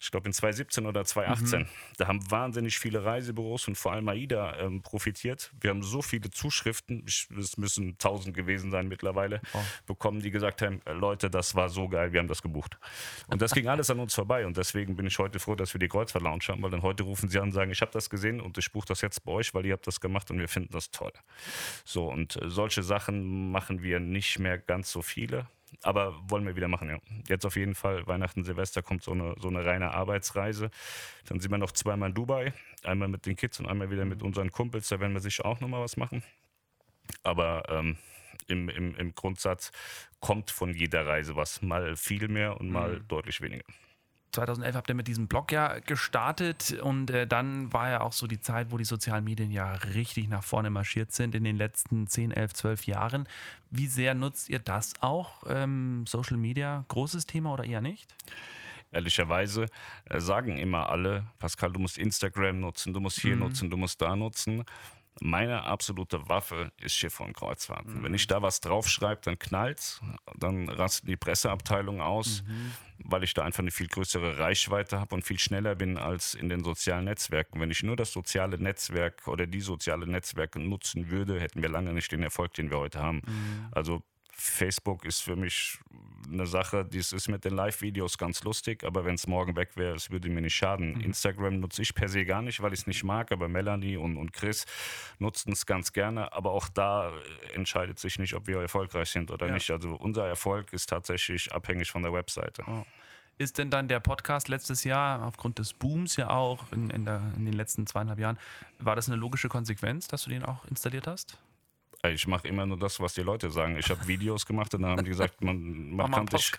ich 0.00 0.10
glaube 0.10 0.28
in 0.28 0.32
2017 0.32 0.86
oder 0.86 1.04
2018. 1.04 1.68
Da 1.98 2.08
haben 2.08 2.30
wahnsinnig 2.30 2.78
viele 2.78 3.04
Reisebüros 3.04 3.68
und 3.68 3.76
vor 3.76 3.92
allem 3.92 4.08
AIDA 4.08 4.58
ähm, 4.58 4.82
profitiert. 4.82 5.52
Wir 5.60 5.70
haben 5.70 5.82
so 5.82 6.02
viele 6.02 6.30
Zuschriften, 6.30 7.04
es 7.06 7.56
müssen 7.56 7.98
tausend 7.98 8.34
gewesen 8.34 8.70
sein 8.70 8.88
mittlerweile, 8.88 9.40
bekommen, 9.86 10.20
die 10.20 10.30
gesagt 10.30 10.62
haben, 10.62 10.80
äh, 10.86 10.92
Leute, 10.92 11.30
das 11.30 11.54
war 11.54 11.68
so 11.68 11.88
geil, 11.88 12.12
wir 12.12 12.20
haben 12.20 12.28
das 12.28 12.42
gebucht. 12.42 12.78
Und 13.28 13.42
das 13.42 13.52
ging 13.52 13.68
alles 13.68 13.90
an 13.90 14.00
uns 14.00 14.14
vorbei 14.14 14.46
und 14.46 14.56
deswegen 14.56 14.96
bin 14.96 15.06
ich 15.06 15.18
heute 15.18 15.38
froh, 15.38 15.54
dass 15.54 15.74
wir 15.74 15.78
die 15.78 15.88
Kreuzfahrt 15.88 16.24
Lounge 16.24 16.44
haben, 16.48 16.62
weil 16.62 16.70
dann 16.70 16.82
heute 16.82 17.02
rufen 17.02 17.28
sie 17.28 17.38
an 17.38 17.44
und 17.44 17.52
sagen, 17.52 17.70
ich 17.70 17.80
habe 17.80 17.92
das 17.92 18.10
gesehen 18.10 18.40
und 18.40 18.58
ich 18.58 18.72
buche 18.72 18.86
das 18.86 19.00
jetzt 19.00 19.24
bei 19.24 19.32
euch, 19.32 19.54
weil 19.54 19.66
ihr 19.66 19.72
habt 19.72 19.86
das 19.86 20.00
gemacht 20.00 20.30
und 20.30 20.38
wir 20.38 20.48
finden 20.48 20.72
das 20.72 20.90
toll. 20.90 21.12
So, 21.84 22.10
und 22.10 22.36
äh, 22.36 22.48
solche 22.48 22.82
Sachen 22.82 23.50
machen 23.50 23.82
wir 23.82 24.00
nicht 24.00 24.38
mehr 24.38 24.58
ganz 24.58 24.90
so 24.90 25.02
viele. 25.02 25.46
Aber 25.82 26.14
wollen 26.28 26.44
wir 26.46 26.56
wieder 26.56 26.68
machen, 26.68 26.88
ja. 26.88 26.98
Jetzt 27.28 27.46
auf 27.46 27.56
jeden 27.56 27.74
Fall, 27.74 28.06
Weihnachten, 28.06 28.44
Silvester 28.44 28.82
kommt 28.82 29.02
so 29.02 29.12
eine, 29.12 29.34
so 29.38 29.48
eine 29.48 29.64
reine 29.64 29.92
Arbeitsreise. 29.92 30.70
Dann 31.26 31.38
sind 31.40 31.50
wir 31.50 31.58
noch 31.58 31.72
zweimal 31.72 32.08
in 32.08 32.14
Dubai. 32.14 32.52
Einmal 32.82 33.08
mit 33.08 33.24
den 33.24 33.36
Kids 33.36 33.60
und 33.60 33.66
einmal 33.66 33.90
wieder 33.90 34.04
mit 34.04 34.22
unseren 34.22 34.50
Kumpels. 34.50 34.88
Da 34.88 34.98
werden 35.00 35.12
wir 35.12 35.20
sicher 35.20 35.46
auch 35.46 35.60
nochmal 35.60 35.80
was 35.80 35.96
machen. 35.96 36.24
Aber 37.22 37.62
ähm, 37.68 37.96
im, 38.48 38.68
im, 38.68 38.94
im 38.96 39.14
Grundsatz 39.14 39.70
kommt 40.20 40.50
von 40.50 40.74
jeder 40.74 41.06
Reise 41.06 41.36
was. 41.36 41.62
Mal 41.62 41.96
viel 41.96 42.28
mehr 42.28 42.60
und 42.60 42.70
mal 42.70 43.00
deutlich 43.08 43.40
weniger. 43.40 43.64
2011 44.32 44.76
habt 44.76 44.88
ihr 44.88 44.94
mit 44.94 45.08
diesem 45.08 45.26
Blog 45.26 45.50
ja 45.50 45.78
gestartet 45.80 46.78
und 46.80 47.10
äh, 47.10 47.26
dann 47.26 47.72
war 47.72 47.90
ja 47.90 48.00
auch 48.00 48.12
so 48.12 48.26
die 48.26 48.40
Zeit, 48.40 48.70
wo 48.70 48.78
die 48.78 48.84
sozialen 48.84 49.24
Medien 49.24 49.50
ja 49.50 49.72
richtig 49.72 50.28
nach 50.28 50.44
vorne 50.44 50.70
marschiert 50.70 51.12
sind 51.12 51.34
in 51.34 51.44
den 51.44 51.56
letzten 51.56 52.06
10, 52.06 52.30
11, 52.30 52.54
12 52.54 52.86
Jahren. 52.86 53.28
Wie 53.70 53.86
sehr 53.86 54.14
nutzt 54.14 54.48
ihr 54.48 54.60
das 54.60 54.94
auch? 55.00 55.42
Ähm, 55.48 56.04
Social 56.06 56.36
Media, 56.36 56.84
großes 56.88 57.26
Thema 57.26 57.52
oder 57.52 57.64
eher 57.64 57.80
nicht? 57.80 58.14
Ehrlicherweise 58.92 59.66
äh, 60.04 60.20
sagen 60.20 60.58
immer 60.58 60.88
alle, 60.90 61.26
Pascal, 61.38 61.72
du 61.72 61.80
musst 61.80 61.98
Instagram 61.98 62.60
nutzen, 62.60 62.92
du 62.92 63.00
musst 63.00 63.20
hier 63.20 63.34
mhm. 63.34 63.42
nutzen, 63.42 63.70
du 63.70 63.76
musst 63.76 64.00
da 64.00 64.14
nutzen. 64.14 64.64
Meine 65.22 65.64
absolute 65.64 66.30
Waffe 66.30 66.72
ist 66.80 66.94
Schiffe 66.94 67.22
und 67.22 67.34
Kreuzfahrten. 67.34 67.98
Mhm. 67.98 68.04
Wenn 68.04 68.14
ich 68.14 68.26
da 68.26 68.40
was 68.40 68.60
draufschreibe, 68.60 69.20
dann 69.22 69.38
knallt's, 69.38 70.00
dann 70.38 70.70
rasten 70.70 71.08
die 71.08 71.16
Presseabteilung 71.16 72.00
aus, 72.00 72.42
mhm. 72.48 72.72
weil 73.04 73.22
ich 73.22 73.34
da 73.34 73.44
einfach 73.44 73.58
eine 73.58 73.70
viel 73.70 73.88
größere 73.88 74.38
Reichweite 74.38 74.98
habe 74.98 75.14
und 75.14 75.22
viel 75.22 75.38
schneller 75.38 75.74
bin 75.74 75.98
als 75.98 76.32
in 76.32 76.48
den 76.48 76.64
sozialen 76.64 77.04
Netzwerken. 77.04 77.60
Wenn 77.60 77.70
ich 77.70 77.82
nur 77.82 77.96
das 77.96 78.12
soziale 78.12 78.58
Netzwerk 78.58 79.28
oder 79.28 79.46
die 79.46 79.60
soziale 79.60 80.06
Netzwerke 80.06 80.58
nutzen 80.58 81.10
würde, 81.10 81.38
hätten 81.38 81.60
wir 81.60 81.68
lange 81.68 81.92
nicht 81.92 82.10
den 82.12 82.22
Erfolg, 82.22 82.54
den 82.54 82.70
wir 82.70 82.78
heute 82.78 83.00
haben. 83.00 83.20
Mhm. 83.26 83.68
Also 83.72 84.02
Facebook 84.40 85.04
ist 85.04 85.20
für 85.20 85.36
mich 85.36 85.78
eine 86.30 86.46
Sache, 86.46 86.84
die 86.84 86.98
ist 86.98 87.28
mit 87.28 87.44
den 87.44 87.54
Live-Videos 87.54 88.18
ganz 88.18 88.42
lustig, 88.44 88.84
aber 88.84 89.04
wenn 89.04 89.14
es 89.14 89.26
morgen 89.26 89.56
weg 89.56 89.76
wäre, 89.76 89.94
es 89.94 90.10
würde 90.10 90.28
mir 90.28 90.40
nicht 90.40 90.54
schaden. 90.54 90.94
Mhm. 90.94 91.00
Instagram 91.00 91.60
nutze 91.60 91.82
ich 91.82 91.94
per 91.94 92.08
se 92.08 92.24
gar 92.24 92.42
nicht, 92.42 92.62
weil 92.62 92.72
ich 92.72 92.80
es 92.80 92.86
nicht 92.86 93.04
mag, 93.04 93.32
aber 93.32 93.48
Melanie 93.48 93.96
und, 93.96 94.16
und 94.16 94.32
Chris 94.32 94.64
nutzen 95.18 95.52
es 95.52 95.66
ganz 95.66 95.92
gerne. 95.92 96.32
Aber 96.32 96.52
auch 96.52 96.68
da 96.68 97.12
entscheidet 97.54 97.98
sich 97.98 98.18
nicht, 98.18 98.34
ob 98.34 98.46
wir 98.46 98.60
erfolgreich 98.60 99.10
sind 99.10 99.30
oder 99.30 99.46
ja. 99.46 99.54
nicht. 99.54 99.70
Also 99.70 99.94
unser 99.94 100.26
Erfolg 100.26 100.72
ist 100.72 100.88
tatsächlich 100.88 101.52
abhängig 101.52 101.90
von 101.90 102.02
der 102.02 102.12
Webseite. 102.12 102.64
Oh. 102.66 102.84
Ist 103.38 103.56
denn 103.56 103.70
dann 103.70 103.88
der 103.88 104.00
Podcast 104.00 104.48
letztes 104.48 104.84
Jahr 104.84 105.24
aufgrund 105.24 105.58
des 105.58 105.72
Booms 105.72 106.16
ja 106.16 106.28
auch 106.28 106.70
in, 106.72 106.90
in, 106.90 107.06
der, 107.06 107.22
in 107.36 107.46
den 107.46 107.54
letzten 107.54 107.86
zweieinhalb 107.86 108.18
Jahren, 108.18 108.38
war 108.78 108.96
das 108.96 109.08
eine 109.08 109.16
logische 109.16 109.48
Konsequenz, 109.48 110.08
dass 110.08 110.24
du 110.24 110.30
den 110.30 110.44
auch 110.44 110.66
installiert 110.66 111.06
hast? 111.06 111.38
Ich 112.02 112.26
mache 112.26 112.48
immer 112.48 112.64
nur 112.64 112.78
das, 112.78 112.98
was 112.98 113.12
die 113.12 113.20
Leute 113.20 113.50
sagen. 113.50 113.76
Ich 113.78 113.90
habe 113.90 114.06
Videos 114.08 114.46
gemacht 114.46 114.74
und 114.74 114.82
dann 114.82 114.92
haben 114.92 115.04
die 115.04 115.10
gesagt, 115.10 115.42
man, 115.44 115.90
man, 115.90 116.10
kann, 116.10 116.26
dich, 116.26 116.52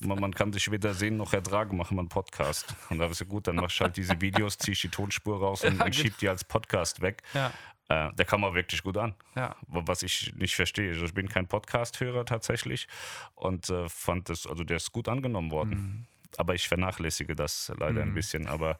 man, 0.00 0.20
man, 0.20 0.32
kann 0.32 0.52
dich 0.52 0.70
weder 0.70 0.94
sehen 0.94 1.16
noch 1.16 1.32
ertragen, 1.32 1.76
machen 1.76 1.96
wir 1.96 2.00
einen 2.00 2.08
Podcast. 2.08 2.74
Und 2.88 2.98
da 2.98 3.06
ich 3.06 3.10
gesagt, 3.10 3.30
gut, 3.30 3.48
dann 3.48 3.56
mach 3.56 3.70
ich 3.70 3.80
halt 3.80 3.96
diese 3.96 4.20
Videos, 4.20 4.56
ziehe 4.56 4.74
ich 4.74 4.80
die 4.80 4.88
Tonspur 4.88 5.40
raus 5.40 5.64
und, 5.64 5.76
ja, 5.78 5.84
und 5.84 5.96
schieb 5.96 6.16
die 6.18 6.28
als 6.28 6.44
Podcast 6.44 7.00
weg. 7.00 7.22
Ja. 7.34 7.52
Äh, 7.88 8.12
der 8.14 8.24
kam 8.24 8.44
auch 8.44 8.54
wirklich 8.54 8.84
gut 8.84 8.96
an. 8.98 9.14
Ja. 9.34 9.56
Was 9.66 10.04
ich 10.04 10.32
nicht 10.36 10.54
verstehe. 10.54 10.92
Ich 10.92 11.14
bin 11.14 11.28
kein 11.28 11.48
Podcast-Hörer 11.48 12.24
tatsächlich 12.24 12.86
und 13.34 13.68
äh, 13.70 13.88
fand 13.88 14.28
das, 14.28 14.46
also 14.46 14.62
der 14.62 14.76
ist 14.76 14.92
gut 14.92 15.08
angenommen 15.08 15.50
worden. 15.50 15.70
Mhm 15.70 16.06
aber 16.36 16.54
ich 16.54 16.68
vernachlässige 16.68 17.34
das 17.34 17.72
leider 17.78 18.04
mhm. 18.04 18.10
ein 18.10 18.14
bisschen. 18.14 18.46
Aber 18.46 18.78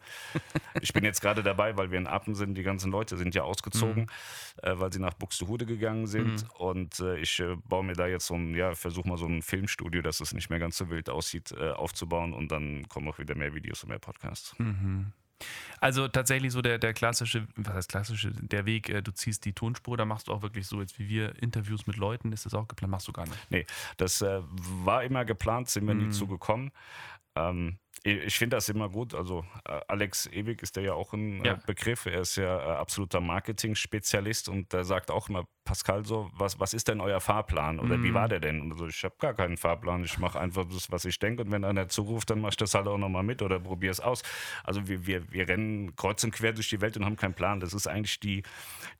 ich 0.80 0.92
bin 0.92 1.04
jetzt 1.04 1.20
gerade 1.20 1.42
dabei, 1.42 1.76
weil 1.76 1.90
wir 1.90 1.98
in 1.98 2.06
Appen 2.06 2.34
sind. 2.34 2.54
Die 2.54 2.62
ganzen 2.62 2.90
Leute 2.90 3.16
sind 3.16 3.34
ja 3.34 3.42
ausgezogen, 3.42 4.02
mhm. 4.02 4.68
äh, 4.68 4.78
weil 4.78 4.92
sie 4.92 5.00
nach 5.00 5.14
Buxtehude 5.14 5.66
gegangen 5.66 6.06
sind. 6.06 6.42
Mhm. 6.42 6.50
Und 6.58 7.00
äh, 7.00 7.18
ich 7.18 7.40
äh, 7.40 7.56
baue 7.68 7.84
mir 7.84 7.94
da 7.94 8.06
jetzt 8.06 8.26
so 8.26 8.34
ein, 8.34 8.54
ja, 8.54 8.74
versuche 8.74 9.08
mal 9.08 9.16
so 9.18 9.26
ein 9.26 9.42
Filmstudio, 9.42 10.02
dass 10.02 10.20
es 10.20 10.32
nicht 10.32 10.50
mehr 10.50 10.58
ganz 10.58 10.76
so 10.76 10.90
wild 10.90 11.08
aussieht, 11.08 11.52
äh, 11.52 11.70
aufzubauen. 11.70 12.32
Und 12.34 12.52
dann 12.52 12.88
kommen 12.88 13.08
auch 13.08 13.18
wieder 13.18 13.34
mehr 13.34 13.54
Videos 13.54 13.82
und 13.82 13.90
mehr 13.90 13.98
Podcasts. 13.98 14.54
Mhm. 14.58 15.12
Also 15.80 16.08
tatsächlich 16.08 16.52
so 16.52 16.62
der, 16.62 16.78
der 16.78 16.92
klassische, 16.92 17.46
was 17.56 17.74
heißt 17.74 17.88
klassische, 17.88 18.32
der 18.32 18.66
Weg, 18.66 18.88
äh, 18.88 19.02
du 19.02 19.12
ziehst 19.12 19.44
die 19.44 19.52
Tonspur, 19.52 19.96
da 19.96 20.04
machst 20.04 20.28
du 20.28 20.32
auch 20.32 20.42
wirklich 20.42 20.66
so 20.66 20.80
jetzt 20.80 20.98
wie 20.98 21.08
wir 21.08 21.40
Interviews 21.40 21.86
mit 21.86 21.96
Leuten, 21.96 22.32
ist 22.32 22.46
das 22.46 22.54
auch 22.54 22.66
geplant, 22.66 22.90
machst 22.90 23.08
du 23.08 23.12
gar 23.12 23.26
nicht? 23.26 23.50
Nee, 23.50 23.66
das 23.96 24.20
äh, 24.22 24.40
war 24.84 25.04
immer 25.04 25.24
geplant, 25.24 25.68
sind 25.68 25.86
wir 25.86 25.94
nie 25.94 26.06
mhm. 26.06 26.12
zugekommen. 26.12 26.72
Ähm, 27.38 27.78
ich 28.04 28.38
finde 28.38 28.56
das 28.56 28.68
immer 28.68 28.88
gut. 28.88 29.14
Also 29.14 29.44
äh, 29.64 29.80
Alex 29.88 30.26
Ewig 30.26 30.62
ist 30.62 30.76
ja 30.76 30.94
auch 30.94 31.12
ein 31.12 31.44
äh, 31.44 31.48
ja. 31.48 31.54
Begriff. 31.66 32.06
Er 32.06 32.20
ist 32.20 32.36
ja 32.36 32.58
äh, 32.58 32.76
absoluter 32.76 33.20
Marketing-Spezialist 33.20 34.48
und 34.48 34.72
der 34.72 34.84
sagt 34.84 35.10
auch 35.10 35.28
immer, 35.28 35.46
Pascal, 35.64 36.04
so, 36.04 36.30
was, 36.32 36.58
was 36.60 36.72
ist 36.74 36.88
denn 36.88 37.00
euer 37.00 37.20
Fahrplan? 37.20 37.78
Oder 37.78 37.98
mhm. 37.98 38.04
wie 38.04 38.14
war 38.14 38.28
der 38.28 38.40
denn? 38.40 38.72
Also 38.72 38.86
ich 38.86 39.02
habe 39.04 39.16
gar 39.18 39.34
keinen 39.34 39.56
Fahrplan. 39.56 40.04
Ich 40.04 40.18
mache 40.18 40.38
einfach 40.38 40.64
das, 40.64 40.90
was 40.90 41.04
ich 41.04 41.18
denke. 41.18 41.42
Und 41.42 41.50
wenn 41.50 41.64
einer 41.64 41.88
zuruft, 41.88 42.30
dann 42.30 42.40
mach 42.40 42.50
ich 42.50 42.56
das 42.56 42.74
halt 42.74 42.86
auch 42.86 42.98
nochmal 42.98 43.22
mit 43.22 43.42
oder 43.42 43.58
probiere 43.58 43.90
es 43.90 44.00
aus. 44.00 44.22
Also 44.64 44.86
wir, 44.88 45.06
wir, 45.06 45.30
wir 45.30 45.48
rennen 45.48 45.94
kreuz 45.96 46.22
und 46.24 46.30
quer 46.30 46.52
durch 46.52 46.68
die 46.70 46.80
Welt 46.80 46.96
und 46.96 47.04
haben 47.04 47.16
keinen 47.16 47.34
Plan. 47.34 47.60
Das 47.60 47.74
ist 47.74 47.86
eigentlich 47.86 48.20
die, 48.20 48.42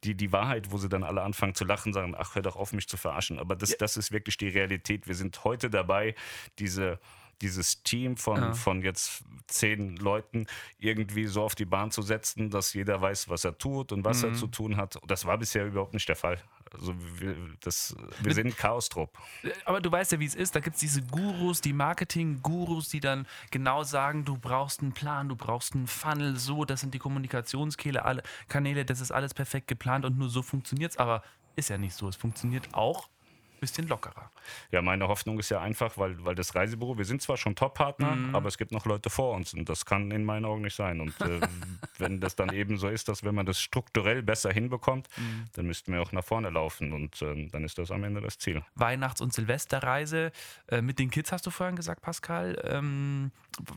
die, 0.05 0.15
die 0.15 0.33
Wahrheit, 0.33 0.71
wo 0.71 0.79
sie 0.79 0.89
dann 0.89 1.05
alle 1.05 1.23
anfangen 1.23 1.55
zu 1.55 1.65
lachen, 1.65 1.93
sagen, 1.93 2.15
ach, 2.19 2.35
hör 2.35 2.43
doch 2.43 2.57
auf, 2.57 2.73
mich 2.73 2.89
zu 2.89 2.97
verarschen. 2.97 3.39
Aber 3.39 3.57
das, 3.57 3.71
ja. 3.71 3.77
das 3.79 3.97
ist 3.97 4.13
wirklich 4.13 4.37
die 4.37 4.49
Realität. 4.49 5.07
Wir 5.07 5.15
sind 5.15 5.45
heute 5.45 5.71
dabei, 5.71 6.15
diese 6.59 6.99
dieses 7.41 7.83
Team 7.83 8.17
von, 8.17 8.37
ja. 8.37 8.53
von 8.53 8.83
jetzt 8.83 9.23
zehn 9.47 9.97
Leuten 9.97 10.47
irgendwie 10.79 11.27
so 11.27 11.43
auf 11.43 11.55
die 11.55 11.65
Bahn 11.65 11.91
zu 11.91 12.03
setzen, 12.03 12.51
dass 12.51 12.75
jeder 12.75 13.01
weiß, 13.01 13.29
was 13.29 13.45
er 13.45 13.57
tut 13.57 13.93
und 13.93 14.05
was 14.05 14.23
mhm. 14.23 14.31
er 14.31 14.35
zu 14.35 14.47
tun 14.47 14.77
hat. 14.77 14.99
Das 15.07 15.25
war 15.25 15.39
bisher 15.39 15.67
überhaupt 15.67 15.95
nicht 15.95 16.09
der 16.09 16.17
Fall. 16.17 16.39
Also 16.73 16.95
wir, 17.19 17.35
das, 17.61 17.97
wir 18.21 18.35
sind 18.35 18.57
Chaos-Trupp. 18.57 19.17
Aber 19.65 19.81
du 19.81 19.91
weißt 19.91 20.13
ja, 20.13 20.21
wie 20.21 20.27
es 20.27 20.35
ist. 20.35 20.55
Da 20.55 20.61
gibt 20.61 20.77
es 20.77 20.81
diese 20.81 21.03
Gurus, 21.03 21.61
die 21.61 21.73
Marketing-Gurus, 21.73 22.91
die 22.91 23.01
dann 23.01 23.27
genau 23.51 23.85
sagen, 23.85 24.25
du 24.25 24.37
brauchst 24.37 24.83
einen 24.83 24.93
Plan, 24.93 25.29
du 25.29 25.37
brauchst 25.37 25.75
einen 25.75 25.87
Funnel, 25.87 26.37
so, 26.37 26.65
das 26.65 26.81
sind 26.81 26.93
die 26.93 26.99
Kommunikationskanäle, 26.99 28.05
alle 28.05 28.23
Kanäle, 28.49 28.85
das 28.85 29.01
ist 29.01 29.13
alles 29.13 29.33
perfekt 29.33 29.69
geplant 29.69 30.05
und 30.05 30.19
nur 30.19 30.29
so 30.29 30.43
funktioniert 30.43 30.93
es. 30.93 30.99
Aber 30.99 31.23
ist 31.57 31.71
ja 31.71 31.79
nicht 31.79 31.95
so. 31.95 32.09
Es 32.09 32.17
funktioniert 32.17 32.75
auch 32.75 33.09
bisschen 33.59 33.89
lockerer. 33.89 34.31
Ja, 34.71 34.83
meine 34.83 35.09
Hoffnung 35.09 35.39
ist 35.39 35.49
ja 35.51 35.61
einfach, 35.61 35.99
weil, 35.99 36.25
weil 36.25 36.35
das 36.35 36.55
Reisebüro, 36.55 36.99
wir 36.99 37.05
sind 37.05 37.23
zwar 37.23 37.37
schon 37.37 37.55
Top-Partner, 37.55 38.15
mhm. 38.15 38.35
aber 38.35 38.49
es 38.49 38.59
gibt 38.59 38.73
noch 38.73 38.87
Leute 38.87 39.11
vor 39.11 39.35
uns 39.35 39.55
und 39.55 39.69
das 39.69 39.85
kann 39.85 40.11
in 40.11 40.25
meinen 40.25 40.45
Augen 40.45 40.63
nicht 40.63 40.77
sein. 40.77 41.01
Und 41.01 41.21
äh, 41.21 41.41
wenn 41.99 42.21
das 42.21 42.37
dann 42.37 42.53
eben 42.53 42.79
so 42.79 42.89
ist, 42.89 43.09
dass 43.09 43.25
wenn 43.25 43.35
man 43.35 43.47
das 43.47 43.61
strukturell 43.61 44.23
besser 44.23 44.53
hinbekommt, 44.53 45.09
mhm. 45.17 45.45
dann 45.55 45.67
müssten 45.67 45.93
wir 45.93 46.03
auch 46.03 46.13
nach 46.13 46.25
vorne 46.25 46.51
laufen 46.51 46.93
und 46.93 47.21
äh, 47.23 47.49
dann 47.49 47.65
ist 47.65 47.79
das 47.79 47.91
am 47.91 48.05
Ende 48.05 48.21
das 48.21 48.39
Ziel. 48.39 48.63
Weihnachts- 48.75 49.21
und 49.21 49.33
Silvesterreise 49.33 50.33
äh, 50.69 50.83
mit 50.83 50.99
den 50.99 51.11
Kids 51.11 51.33
hast 51.33 51.47
du 51.47 51.51
vorhin 51.51 51.77
gesagt, 51.77 52.03
Pascal. 52.03 52.61
Ähm, 52.65 53.33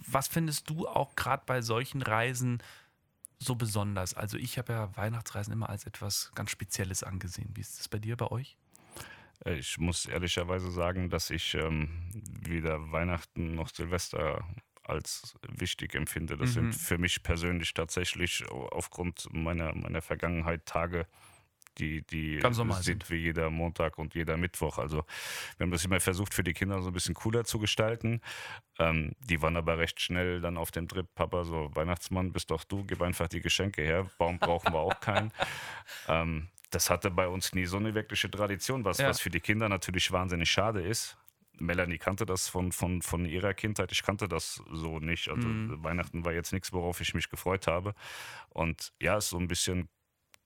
was 0.08 0.28
findest 0.28 0.70
du 0.70 0.88
auch 0.88 1.16
gerade 1.16 1.44
bei 1.46 1.62
solchen 1.62 2.02
Reisen 2.02 2.62
so 3.40 3.56
besonders? 3.56 4.14
Also 4.14 4.38
ich 4.38 4.58
habe 4.58 4.74
ja 4.74 4.96
Weihnachtsreisen 4.96 5.54
immer 5.54 5.70
als 5.70 5.86
etwas 5.86 6.32
ganz 6.36 6.52
Spezielles 6.52 7.04
angesehen. 7.04 7.50
Wie 7.54 7.62
ist 7.62 7.80
das 7.80 7.88
bei 7.88 8.00
dir, 8.00 8.16
bei 8.16 8.28
euch? 8.28 8.58
Äh, 9.46 9.56
ich 9.56 9.78
muss 9.78 10.06
ehrlicherweise 10.06 10.72
sagen, 10.72 11.10
dass 11.10 11.30
ich 11.30 11.56
ähm, 11.56 11.90
weder 12.42 12.92
Weihnachten 12.92 13.56
noch 13.56 13.70
Silvester 13.70 14.46
als 14.84 15.36
wichtig 15.48 15.96
empfinde. 15.96 16.38
Das 16.38 16.50
mhm. 16.50 16.54
sind 16.54 16.76
für 16.76 16.98
mich 16.98 17.24
persönlich 17.24 17.74
tatsächlich 17.74 18.44
aufgrund 18.50 19.28
meiner, 19.32 19.74
meiner 19.76 20.02
Vergangenheit 20.02 20.66
Tage, 20.66 21.08
die, 21.78 22.06
die 22.06 22.42
sind, 22.42 22.84
sind 22.84 23.10
wie 23.10 23.16
jeder 23.16 23.50
Montag 23.50 23.98
und 23.98 24.14
jeder 24.14 24.36
Mittwoch. 24.38 24.78
Also 24.78 25.06
wir 25.58 25.64
haben 25.64 25.72
das 25.72 25.86
immer 25.86 26.00
versucht, 26.00 26.34
für 26.34 26.44
die 26.44 26.54
Kinder 26.54 26.82
so 26.82 26.90
ein 26.90 26.94
bisschen 26.94 27.16
cooler 27.16 27.46
zu 27.46 27.60
gestalten. 27.60 28.22
Ähm, 28.78 29.14
die 29.20 29.42
waren 29.42 29.56
aber 29.56 29.78
recht 29.78 30.02
schnell 30.02 30.42
dann 30.42 30.58
auf 30.58 30.72
dem 30.72 30.88
Trip, 30.88 31.08
Papa, 31.16 31.46
so 31.46 31.70
Weihnachtsmann 31.74 32.34
bist 32.34 32.52
doch 32.52 32.66
du, 32.66 32.84
gib 32.84 33.02
einfach 33.02 33.30
die 33.30 33.42
Geschenke 33.42 33.82
her. 33.82 34.10
Baum 34.18 34.38
brauchen 34.38 34.74
wir 34.74 34.80
auch 34.80 35.00
keinen. 35.00 35.32
ähm, 36.10 36.50
das 36.72 36.90
hatte 36.90 37.12
bei 37.12 37.28
uns 37.28 37.54
nie 37.54 37.66
so 37.66 37.78
eine 37.78 37.94
wirkliche 37.94 38.32
Tradition, 38.32 38.84
was, 38.86 38.98
ja. 38.98 39.08
was 39.10 39.20
für 39.20 39.30
die 39.30 39.40
Kinder 39.40 39.70
natürlich 39.70 40.12
wahnsinnig 40.12 40.50
schade 40.50 40.82
ist. 40.82 41.18
Melanie 41.60 41.98
kannte 41.98 42.26
das 42.26 42.48
von, 42.48 42.72
von, 42.72 43.02
von 43.02 43.26
ihrer 43.26 43.54
Kindheit. 43.54 43.92
Ich 43.92 44.04
kannte 44.04 44.28
das 44.28 44.64
so 44.72 45.00
nicht. 45.00 45.30
Also 45.30 45.48
mhm. 45.48 45.84
Weihnachten 45.84 46.26
war 46.26 46.34
jetzt 46.34 46.54
nichts, 46.54 46.74
worauf 46.74 47.02
ich 47.02 47.14
mich 47.14 47.30
gefreut 47.30 47.68
habe. 47.68 47.94
Und 48.50 48.94
ja, 49.00 49.18
ist 49.18 49.30
so 49.30 49.38
ein 49.38 49.48
bisschen 49.48 49.88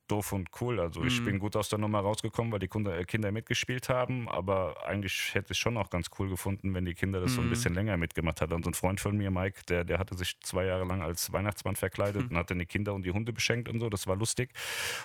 doof 0.08 0.34
und 0.34 0.50
cool. 0.62 0.80
Also 0.80 1.04
ich 1.04 1.20
mhm. 1.22 1.26
bin 1.26 1.40
gut 1.40 1.56
aus 1.56 1.70
der 1.70 1.80
Nummer 1.80 2.00
rausgekommen, 2.00 2.52
weil 2.52 2.60
die 2.60 2.68
äh, 2.68 3.04
Kinder 3.06 3.32
mitgespielt 3.32 3.90
haben, 3.90 4.30
aber 4.30 4.86
eigentlich 4.86 5.34
hätte 5.34 5.54
ich 5.54 5.60
schon 5.60 5.78
auch 5.78 5.90
ganz 5.90 6.10
cool 6.20 6.30
gefunden, 6.30 6.74
wenn 6.74 6.86
die 6.86 6.94
Kinder 6.94 7.20
das 7.22 7.32
mhm. 7.32 7.36
so 7.36 7.42
ein 7.42 7.48
mhm. 7.48 7.50
bisschen 7.52 7.74
länger 7.74 7.98
mitgemacht 7.98 8.42
hätten. 8.42 8.54
Und 8.54 8.68
ein 8.68 8.74
Freund 8.74 9.00
von 9.00 9.18
mir, 9.18 9.32
Mike, 9.32 9.62
der, 9.68 9.84
der 9.84 10.00
hatte 10.00 10.16
sich 10.16 10.40
zwei 10.42 10.66
Jahre 10.66 10.86
lang 10.86 11.02
als 11.02 11.32
Weihnachtsmann 11.34 11.76
verkleidet 11.76 12.24
mhm. 12.24 12.30
und 12.30 12.38
hat 12.38 12.52
dann 12.52 12.60
die 12.60 12.66
Kinder 12.66 12.94
und 12.94 13.04
die 13.04 13.12
Hunde 13.12 13.34
beschenkt 13.34 13.70
und 13.70 13.80
so. 13.80 13.90
Das 13.90 14.08
war 14.08 14.16
lustig. 14.16 14.52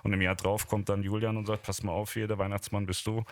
Und 0.03 0.13
im 0.13 0.21
Jahr 0.21 0.37
drauf 0.37 0.67
kommt 0.69 0.89
dann 0.89 1.03
Julian 1.03 1.37
und 1.37 1.47
sagt, 1.47 1.63
pass 1.63 1.83
mal 1.83 1.93
auf 1.93 2.13
hier, 2.13 2.27
der 2.29 2.39
Weihnachtsmann 2.39 2.87
bist 2.87 3.07
du, 3.07 3.25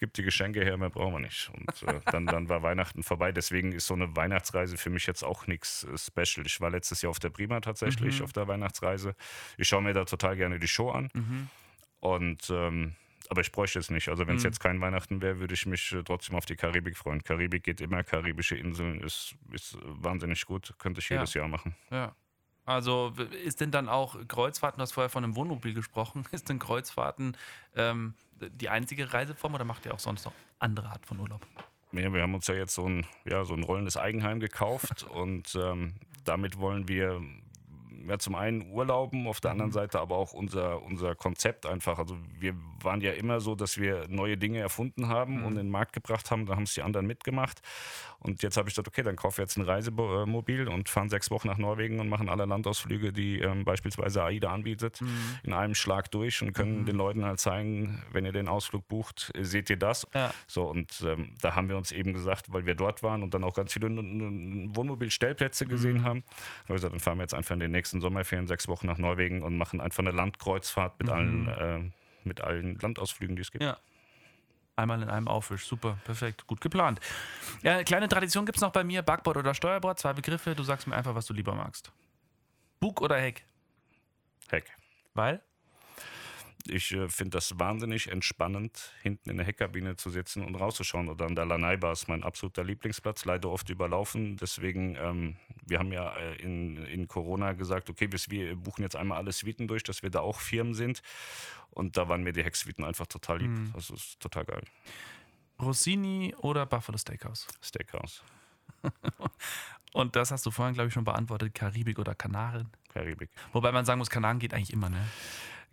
gib 0.00 0.12
die 0.14 0.22
Geschenke 0.22 0.64
her, 0.64 0.76
mehr 0.76 0.90
brauchen 0.90 1.14
wir 1.14 1.20
nicht. 1.20 1.50
Und 1.54 1.88
äh, 1.88 2.00
dann, 2.10 2.26
dann 2.26 2.48
war 2.48 2.62
Weihnachten 2.62 3.02
vorbei. 3.02 3.32
Deswegen 3.32 3.72
ist 3.72 3.86
so 3.86 3.94
eine 3.94 4.14
Weihnachtsreise 4.16 4.76
für 4.76 4.90
mich 4.90 5.06
jetzt 5.06 5.22
auch 5.22 5.46
nichts 5.46 5.84
äh, 5.84 5.96
special. 5.96 6.46
Ich 6.46 6.60
war 6.60 6.70
letztes 6.70 7.02
Jahr 7.02 7.10
auf 7.10 7.18
der 7.18 7.30
Prima 7.30 7.60
tatsächlich, 7.60 8.18
mhm. 8.18 8.24
auf 8.24 8.32
der 8.32 8.48
Weihnachtsreise. 8.48 9.14
Ich 9.56 9.68
schaue 9.68 9.82
mir 9.82 9.92
da 9.92 10.04
total 10.04 10.36
gerne 10.36 10.58
die 10.58 10.68
Show 10.68 10.90
an. 10.90 11.10
Mhm. 11.12 11.48
Und 12.00 12.50
ähm, 12.50 12.94
aber 13.28 13.40
ich 13.40 13.52
bräuchte 13.52 13.78
es 13.78 13.88
nicht. 13.88 14.08
Also 14.08 14.26
wenn 14.26 14.36
es 14.36 14.42
mhm. 14.42 14.48
jetzt 14.48 14.60
kein 14.60 14.80
Weihnachten 14.80 15.22
wäre, 15.22 15.40
würde 15.40 15.54
ich 15.54 15.64
mich 15.64 15.92
äh, 15.92 16.02
trotzdem 16.02 16.36
auf 16.36 16.44
die 16.44 16.56
Karibik 16.56 16.96
freuen. 16.98 17.22
Karibik 17.22 17.62
geht 17.64 17.80
immer, 17.80 18.02
karibische 18.04 18.56
Inseln 18.56 19.00
ist, 19.00 19.34
ist 19.52 19.78
wahnsinnig 19.82 20.44
gut, 20.44 20.74
könnte 20.78 21.00
ich 21.00 21.08
jedes 21.08 21.32
ja. 21.34 21.40
Jahr 21.40 21.48
machen. 21.48 21.74
Ja. 21.90 22.14
Also 22.64 23.14
ist 23.44 23.60
denn 23.60 23.70
dann 23.70 23.88
auch 23.88 24.16
Kreuzfahrten, 24.28 24.78
du 24.78 24.82
hast 24.82 24.92
vorher 24.92 25.08
von 25.08 25.24
einem 25.24 25.34
Wohnmobil 25.34 25.74
gesprochen, 25.74 26.24
ist 26.32 26.48
denn 26.48 26.58
Kreuzfahrten 26.58 27.36
ähm, 27.74 28.14
die 28.40 28.68
einzige 28.68 29.12
Reiseform 29.12 29.54
oder 29.54 29.64
macht 29.64 29.86
ihr 29.86 29.94
auch 29.94 29.98
sonst 29.98 30.24
noch 30.24 30.34
andere 30.58 30.90
Art 30.90 31.06
von 31.06 31.18
Urlaub? 31.18 31.46
Ja, 31.92 32.12
wir 32.12 32.22
haben 32.22 32.34
uns 32.34 32.46
ja 32.46 32.54
jetzt 32.54 32.74
so 32.74 32.86
ein, 32.88 33.06
ja, 33.24 33.44
so 33.44 33.54
ein 33.54 33.62
rollendes 33.62 33.96
Eigenheim 33.96 34.40
gekauft 34.40 35.02
und 35.10 35.54
ähm, 35.54 35.94
damit 36.24 36.58
wollen 36.58 36.88
wir 36.88 37.20
ja, 38.08 38.18
zum 38.18 38.34
einen 38.34 38.70
Urlauben, 38.70 39.26
auf 39.26 39.40
der 39.40 39.52
anderen 39.52 39.70
Mhm. 39.70 39.74
Seite 39.74 40.00
aber 40.00 40.16
auch 40.16 40.32
unser, 40.32 40.82
unser 40.82 41.14
Konzept 41.14 41.66
einfach. 41.66 41.98
Also 41.98 42.16
wir 42.38 42.54
waren 42.84 43.00
ja 43.00 43.12
immer 43.12 43.40
so, 43.40 43.54
dass 43.54 43.78
wir 43.78 44.06
neue 44.08 44.36
Dinge 44.36 44.58
erfunden 44.60 45.08
haben 45.08 45.38
Mhm. 45.40 45.44
und 45.44 45.52
in 45.52 45.58
den 45.66 45.70
Markt 45.70 45.92
gebracht 45.92 46.30
haben. 46.30 46.46
Da 46.46 46.54
haben 46.56 46.64
es 46.64 46.74
die 46.74 46.82
anderen 46.82 47.06
mitgemacht. 47.06 47.60
Und 48.18 48.42
jetzt 48.44 48.56
habe 48.56 48.68
ich 48.68 48.74
gesagt, 48.74 48.86
okay, 48.86 49.02
dann 49.02 49.16
kaufe 49.16 49.42
jetzt 49.42 49.56
ein 49.56 49.62
Reisemobil 49.64 50.68
und 50.68 50.88
fahren 50.88 51.08
sechs 51.08 51.30
Wochen 51.32 51.48
nach 51.48 51.58
Norwegen 51.58 51.98
und 51.98 52.08
machen 52.08 52.28
alle 52.28 52.44
Landausflüge, 52.44 53.12
die 53.12 53.40
ähm, 53.40 53.64
beispielsweise 53.64 54.22
AIDA 54.22 54.52
anbietet, 54.52 55.00
Mhm. 55.00 55.08
in 55.42 55.52
einem 55.52 55.74
Schlag 55.74 56.10
durch 56.12 56.40
und 56.42 56.52
können 56.52 56.84
den 56.86 56.96
Leuten 56.96 57.24
halt 57.24 57.40
zeigen, 57.40 58.02
wenn 58.12 58.24
ihr 58.24 58.30
den 58.32 58.46
Ausflug 58.48 58.86
bucht, 58.86 59.32
seht 59.40 59.70
ihr 59.70 59.76
das. 59.76 60.06
Ja. 60.14 60.32
So, 60.46 60.64
und 60.70 61.02
ähm, 61.04 61.34
da 61.40 61.56
haben 61.56 61.68
wir 61.68 61.76
uns 61.76 61.90
eben 61.90 62.12
gesagt, 62.12 62.52
weil 62.52 62.64
wir 62.64 62.74
dort 62.76 63.02
waren 63.02 63.22
und 63.24 63.34
dann 63.34 63.42
auch 63.42 63.54
ganz 63.54 63.72
viele 63.72 63.88
Wohnmobilstellplätze 63.88 65.66
gesehen 65.66 65.98
Mhm. 65.98 66.04
haben, 66.04 66.18
haben 66.20 66.68
wir 66.68 66.74
gesagt, 66.76 66.92
dann 66.92 67.00
fahren 67.00 67.18
wir 67.18 67.22
jetzt 67.22 67.34
einfach 67.34 67.54
in 67.54 67.60
den 67.60 67.70
nächsten 67.72 68.00
Sommerferien 68.00 68.46
sechs 68.46 68.68
Wochen 68.68 68.86
nach 68.86 68.98
Norwegen 68.98 69.42
und 69.42 69.56
machen 69.56 69.80
einfach 69.80 70.00
eine 70.00 70.10
Landkreuzfahrt 70.12 70.98
mit, 71.00 71.08
allen, 71.10 71.48
äh, 71.48 71.80
mit 72.26 72.40
allen 72.40 72.78
Landausflügen, 72.78 73.36
die 73.36 73.42
es 73.42 73.50
gibt. 73.50 73.64
Ja. 73.64 73.78
Einmal 74.74 75.02
in 75.02 75.10
einem 75.10 75.28
Aufwisch. 75.28 75.66
Super, 75.66 75.98
perfekt, 76.04 76.46
gut 76.46 76.60
geplant. 76.60 76.98
Ja, 77.62 77.82
kleine 77.84 78.08
Tradition 78.08 78.46
gibt 78.46 78.56
es 78.56 78.62
noch 78.62 78.72
bei 78.72 78.84
mir: 78.84 79.02
Backboard 79.02 79.36
oder 79.36 79.54
Steuerbord. 79.54 79.98
Zwei 79.98 80.14
Begriffe. 80.14 80.54
Du 80.54 80.62
sagst 80.62 80.86
mir 80.86 80.96
einfach, 80.96 81.14
was 81.14 81.26
du 81.26 81.34
lieber 81.34 81.54
magst. 81.54 81.92
Bug 82.80 83.00
oder 83.02 83.18
Heck? 83.18 83.44
Heck. 84.48 84.72
Weil? 85.14 85.42
Ich 86.66 86.92
äh, 86.92 87.08
finde 87.08 87.36
das 87.36 87.58
wahnsinnig 87.58 88.10
entspannend, 88.10 88.92
hinten 89.02 89.30
in 89.30 89.36
der 89.36 89.46
Heckkabine 89.46 89.96
zu 89.96 90.10
sitzen 90.10 90.44
und 90.44 90.54
rauszuschauen. 90.54 91.08
Oder 91.08 91.26
an 91.26 91.34
der 91.34 91.46
Lanai-Bar 91.46 91.92
ist 91.92 92.08
mein 92.08 92.22
absoluter 92.22 92.64
Lieblingsplatz, 92.64 93.24
leider 93.24 93.50
oft 93.50 93.68
überlaufen. 93.70 94.36
Deswegen, 94.36 94.96
ähm, 94.96 95.36
wir 95.66 95.78
haben 95.78 95.92
ja 95.92 96.14
äh, 96.16 96.36
in, 96.36 96.84
in 96.84 97.08
Corona 97.08 97.52
gesagt, 97.52 97.90
okay, 97.90 98.08
wir, 98.10 98.20
wir 98.28 98.56
buchen 98.56 98.82
jetzt 98.82 98.96
einmal 98.96 99.18
alle 99.18 99.32
Suiten 99.32 99.68
durch, 99.68 99.82
dass 99.82 100.02
wir 100.02 100.10
da 100.10 100.20
auch 100.20 100.40
Firmen 100.40 100.74
sind. 100.74 101.02
Und 101.70 101.96
da 101.96 102.08
waren 102.08 102.22
mir 102.22 102.32
die 102.32 102.44
Hecksuiten 102.44 102.84
einfach 102.84 103.06
total 103.06 103.38
lieb. 103.38 103.72
Das 103.74 103.90
ist 103.90 104.20
total 104.20 104.44
geil. 104.44 104.62
Rossini 105.60 106.34
oder 106.38 106.66
Buffalo 106.66 106.98
Steakhouse? 106.98 107.46
Steakhouse, 107.62 108.22
Und 109.92 110.16
das 110.16 110.30
hast 110.30 110.44
du 110.46 110.50
vorhin, 110.50 110.74
glaube 110.74 110.88
ich, 110.88 110.94
schon 110.94 111.04
beantwortet: 111.04 111.54
Karibik 111.54 111.98
oder 111.98 112.14
Kanaren? 112.14 112.68
Karibik. 112.92 113.30
Wobei 113.52 113.72
man 113.72 113.84
sagen 113.84 113.98
muss, 113.98 114.10
Kanaren 114.10 114.38
geht 114.38 114.54
eigentlich 114.54 114.72
immer, 114.72 114.88
ne? 114.88 115.06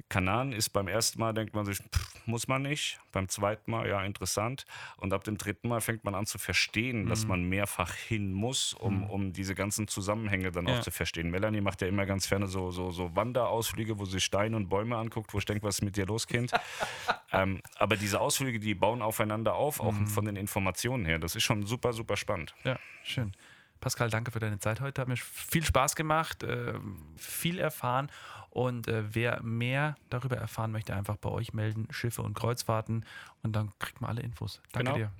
Kanan 0.07 0.53
ist 0.53 0.69
beim 0.69 0.87
ersten 0.87 1.19
Mal, 1.19 1.33
denkt 1.33 1.53
man 1.53 1.65
sich, 1.65 1.77
pff, 1.77 2.25
muss 2.25 2.47
man 2.47 2.61
nicht. 2.61 2.99
Beim 3.11 3.27
zweiten 3.27 3.69
Mal, 3.71 3.87
ja, 3.87 4.03
interessant. 4.03 4.65
Und 4.97 5.13
ab 5.13 5.23
dem 5.23 5.37
dritten 5.37 5.67
Mal 5.67 5.81
fängt 5.81 6.03
man 6.03 6.15
an 6.15 6.25
zu 6.25 6.37
verstehen, 6.37 7.07
dass 7.07 7.23
Mhm. 7.23 7.29
man 7.29 7.43
mehrfach 7.43 7.93
hin 7.93 8.31
muss, 8.33 8.73
um, 8.73 9.03
um 9.03 9.33
diese 9.33 9.55
ganzen 9.55 9.87
Zusammenhänge 9.87 10.51
dann 10.51 10.67
Ja. 10.67 10.75
auch 10.77 10.81
zu 10.81 10.91
verstehen. 10.91 11.29
Melanie 11.31 11.61
macht 11.61 11.81
ja 11.81 11.87
immer 11.87 12.05
ganz 12.05 12.25
ferne 12.27 12.47
so, 12.47 12.71
so, 12.71 12.91
so 12.91 13.15
Wanderausflüge, 13.15 13.99
wo 13.99 14.05
sie 14.05 14.19
Steine 14.21 14.55
und 14.55 14.69
Bäume 14.69 14.95
anguckt, 14.97 15.33
wo 15.33 15.39
ich 15.39 15.45
denke, 15.45 15.63
was 15.63 15.75
ist 15.75 15.81
mit 15.83 15.95
dir 15.97 16.05
los, 16.05 16.27
Kind? 16.27 16.51
ähm, 17.31 17.61
aber 17.77 17.95
diese 17.97 18.19
Ausflüge, 18.19 18.59
die 18.59 18.75
bauen 18.75 19.01
aufeinander 19.01 19.55
auf, 19.55 19.79
auch 19.79 19.93
Mhm. 19.93 20.07
von 20.07 20.25
den 20.25 20.35
Informationen 20.35 21.05
her. 21.05 21.19
Das 21.19 21.35
ist 21.35 21.43
schon 21.43 21.65
super, 21.65 21.93
super 21.93 22.15
spannend. 22.17 22.55
Ja, 22.63 22.79
schön. 23.03 23.33
Pascal, 23.79 24.09
danke 24.09 24.31
für 24.31 24.39
deine 24.39 24.59
Zeit 24.59 24.81
heute. 24.81 25.01
Hat 25.01 25.07
mir 25.07 25.15
viel 25.17 25.63
Spaß 25.63 25.95
gemacht, 25.95 26.43
äh, 26.43 26.73
viel 27.15 27.59
erfahren. 27.59 28.09
Und 28.49 28.87
äh, 28.87 29.03
wer 29.13 29.41
mehr 29.43 29.95
darüber 30.09 30.35
erfahren 30.37 30.71
möchte, 30.71 30.93
einfach 30.95 31.17
bei 31.17 31.29
euch 31.29 31.53
melden, 31.53 31.87
Schiffe 31.91 32.21
und 32.23 32.33
Kreuzfahrten. 32.33 33.05
Und 33.43 33.55
dann 33.55 33.71
kriegt 33.79 34.01
man 34.01 34.09
alle 34.09 34.21
Infos. 34.21 34.61
Danke 34.71 34.91
Genau. 34.93 34.97
dir. 34.97 35.11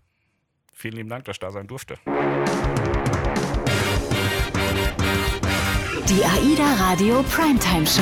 Vielen 0.74 0.96
lieben 0.96 1.10
Dank, 1.10 1.26
dass 1.26 1.36
ich 1.36 1.40
da 1.40 1.52
sein 1.52 1.68
durfte. 1.68 1.96
Die 6.08 6.24
AIDA 6.26 6.74
Radio 6.80 7.24
Primetime 7.24 7.86
Show. 7.86 8.02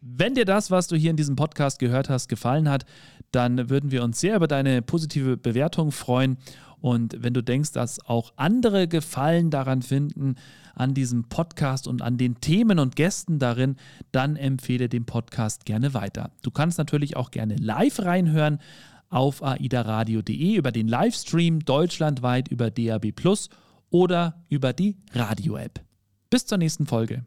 Wenn 0.00 0.34
dir 0.34 0.44
das, 0.44 0.70
was 0.70 0.88
du 0.88 0.96
hier 0.96 1.10
in 1.10 1.16
diesem 1.16 1.36
Podcast 1.36 1.78
gehört 1.78 2.08
hast, 2.10 2.28
gefallen 2.28 2.68
hat, 2.68 2.84
dann 3.30 3.70
würden 3.70 3.90
wir 3.90 4.02
uns 4.02 4.20
sehr 4.20 4.36
über 4.36 4.48
deine 4.48 4.82
positive 4.82 5.36
Bewertung 5.36 5.92
freuen. 5.92 6.36
Und 6.82 7.22
wenn 7.22 7.32
du 7.32 7.42
denkst, 7.42 7.70
dass 7.72 8.04
auch 8.04 8.32
andere 8.34 8.88
Gefallen 8.88 9.50
daran 9.50 9.82
finden, 9.82 10.34
an 10.74 10.94
diesem 10.94 11.28
Podcast 11.28 11.86
und 11.86 12.02
an 12.02 12.18
den 12.18 12.40
Themen 12.40 12.80
und 12.80 12.96
Gästen 12.96 13.38
darin, 13.38 13.76
dann 14.10 14.34
empfehle 14.34 14.88
den 14.88 15.04
Podcast 15.04 15.64
gerne 15.64 15.94
weiter. 15.94 16.32
Du 16.42 16.50
kannst 16.50 16.78
natürlich 16.78 17.16
auch 17.16 17.30
gerne 17.30 17.54
live 17.54 18.00
reinhören 18.00 18.58
auf 19.10 19.44
aidaradio.de 19.44 20.56
über 20.56 20.72
den 20.72 20.88
Livestream 20.88 21.60
deutschlandweit 21.64 22.48
über 22.48 22.72
DAB 22.72 23.12
Plus 23.12 23.48
oder 23.90 24.42
über 24.48 24.72
die 24.72 24.96
Radio-App. 25.12 25.80
Bis 26.30 26.46
zur 26.46 26.58
nächsten 26.58 26.86
Folge. 26.86 27.24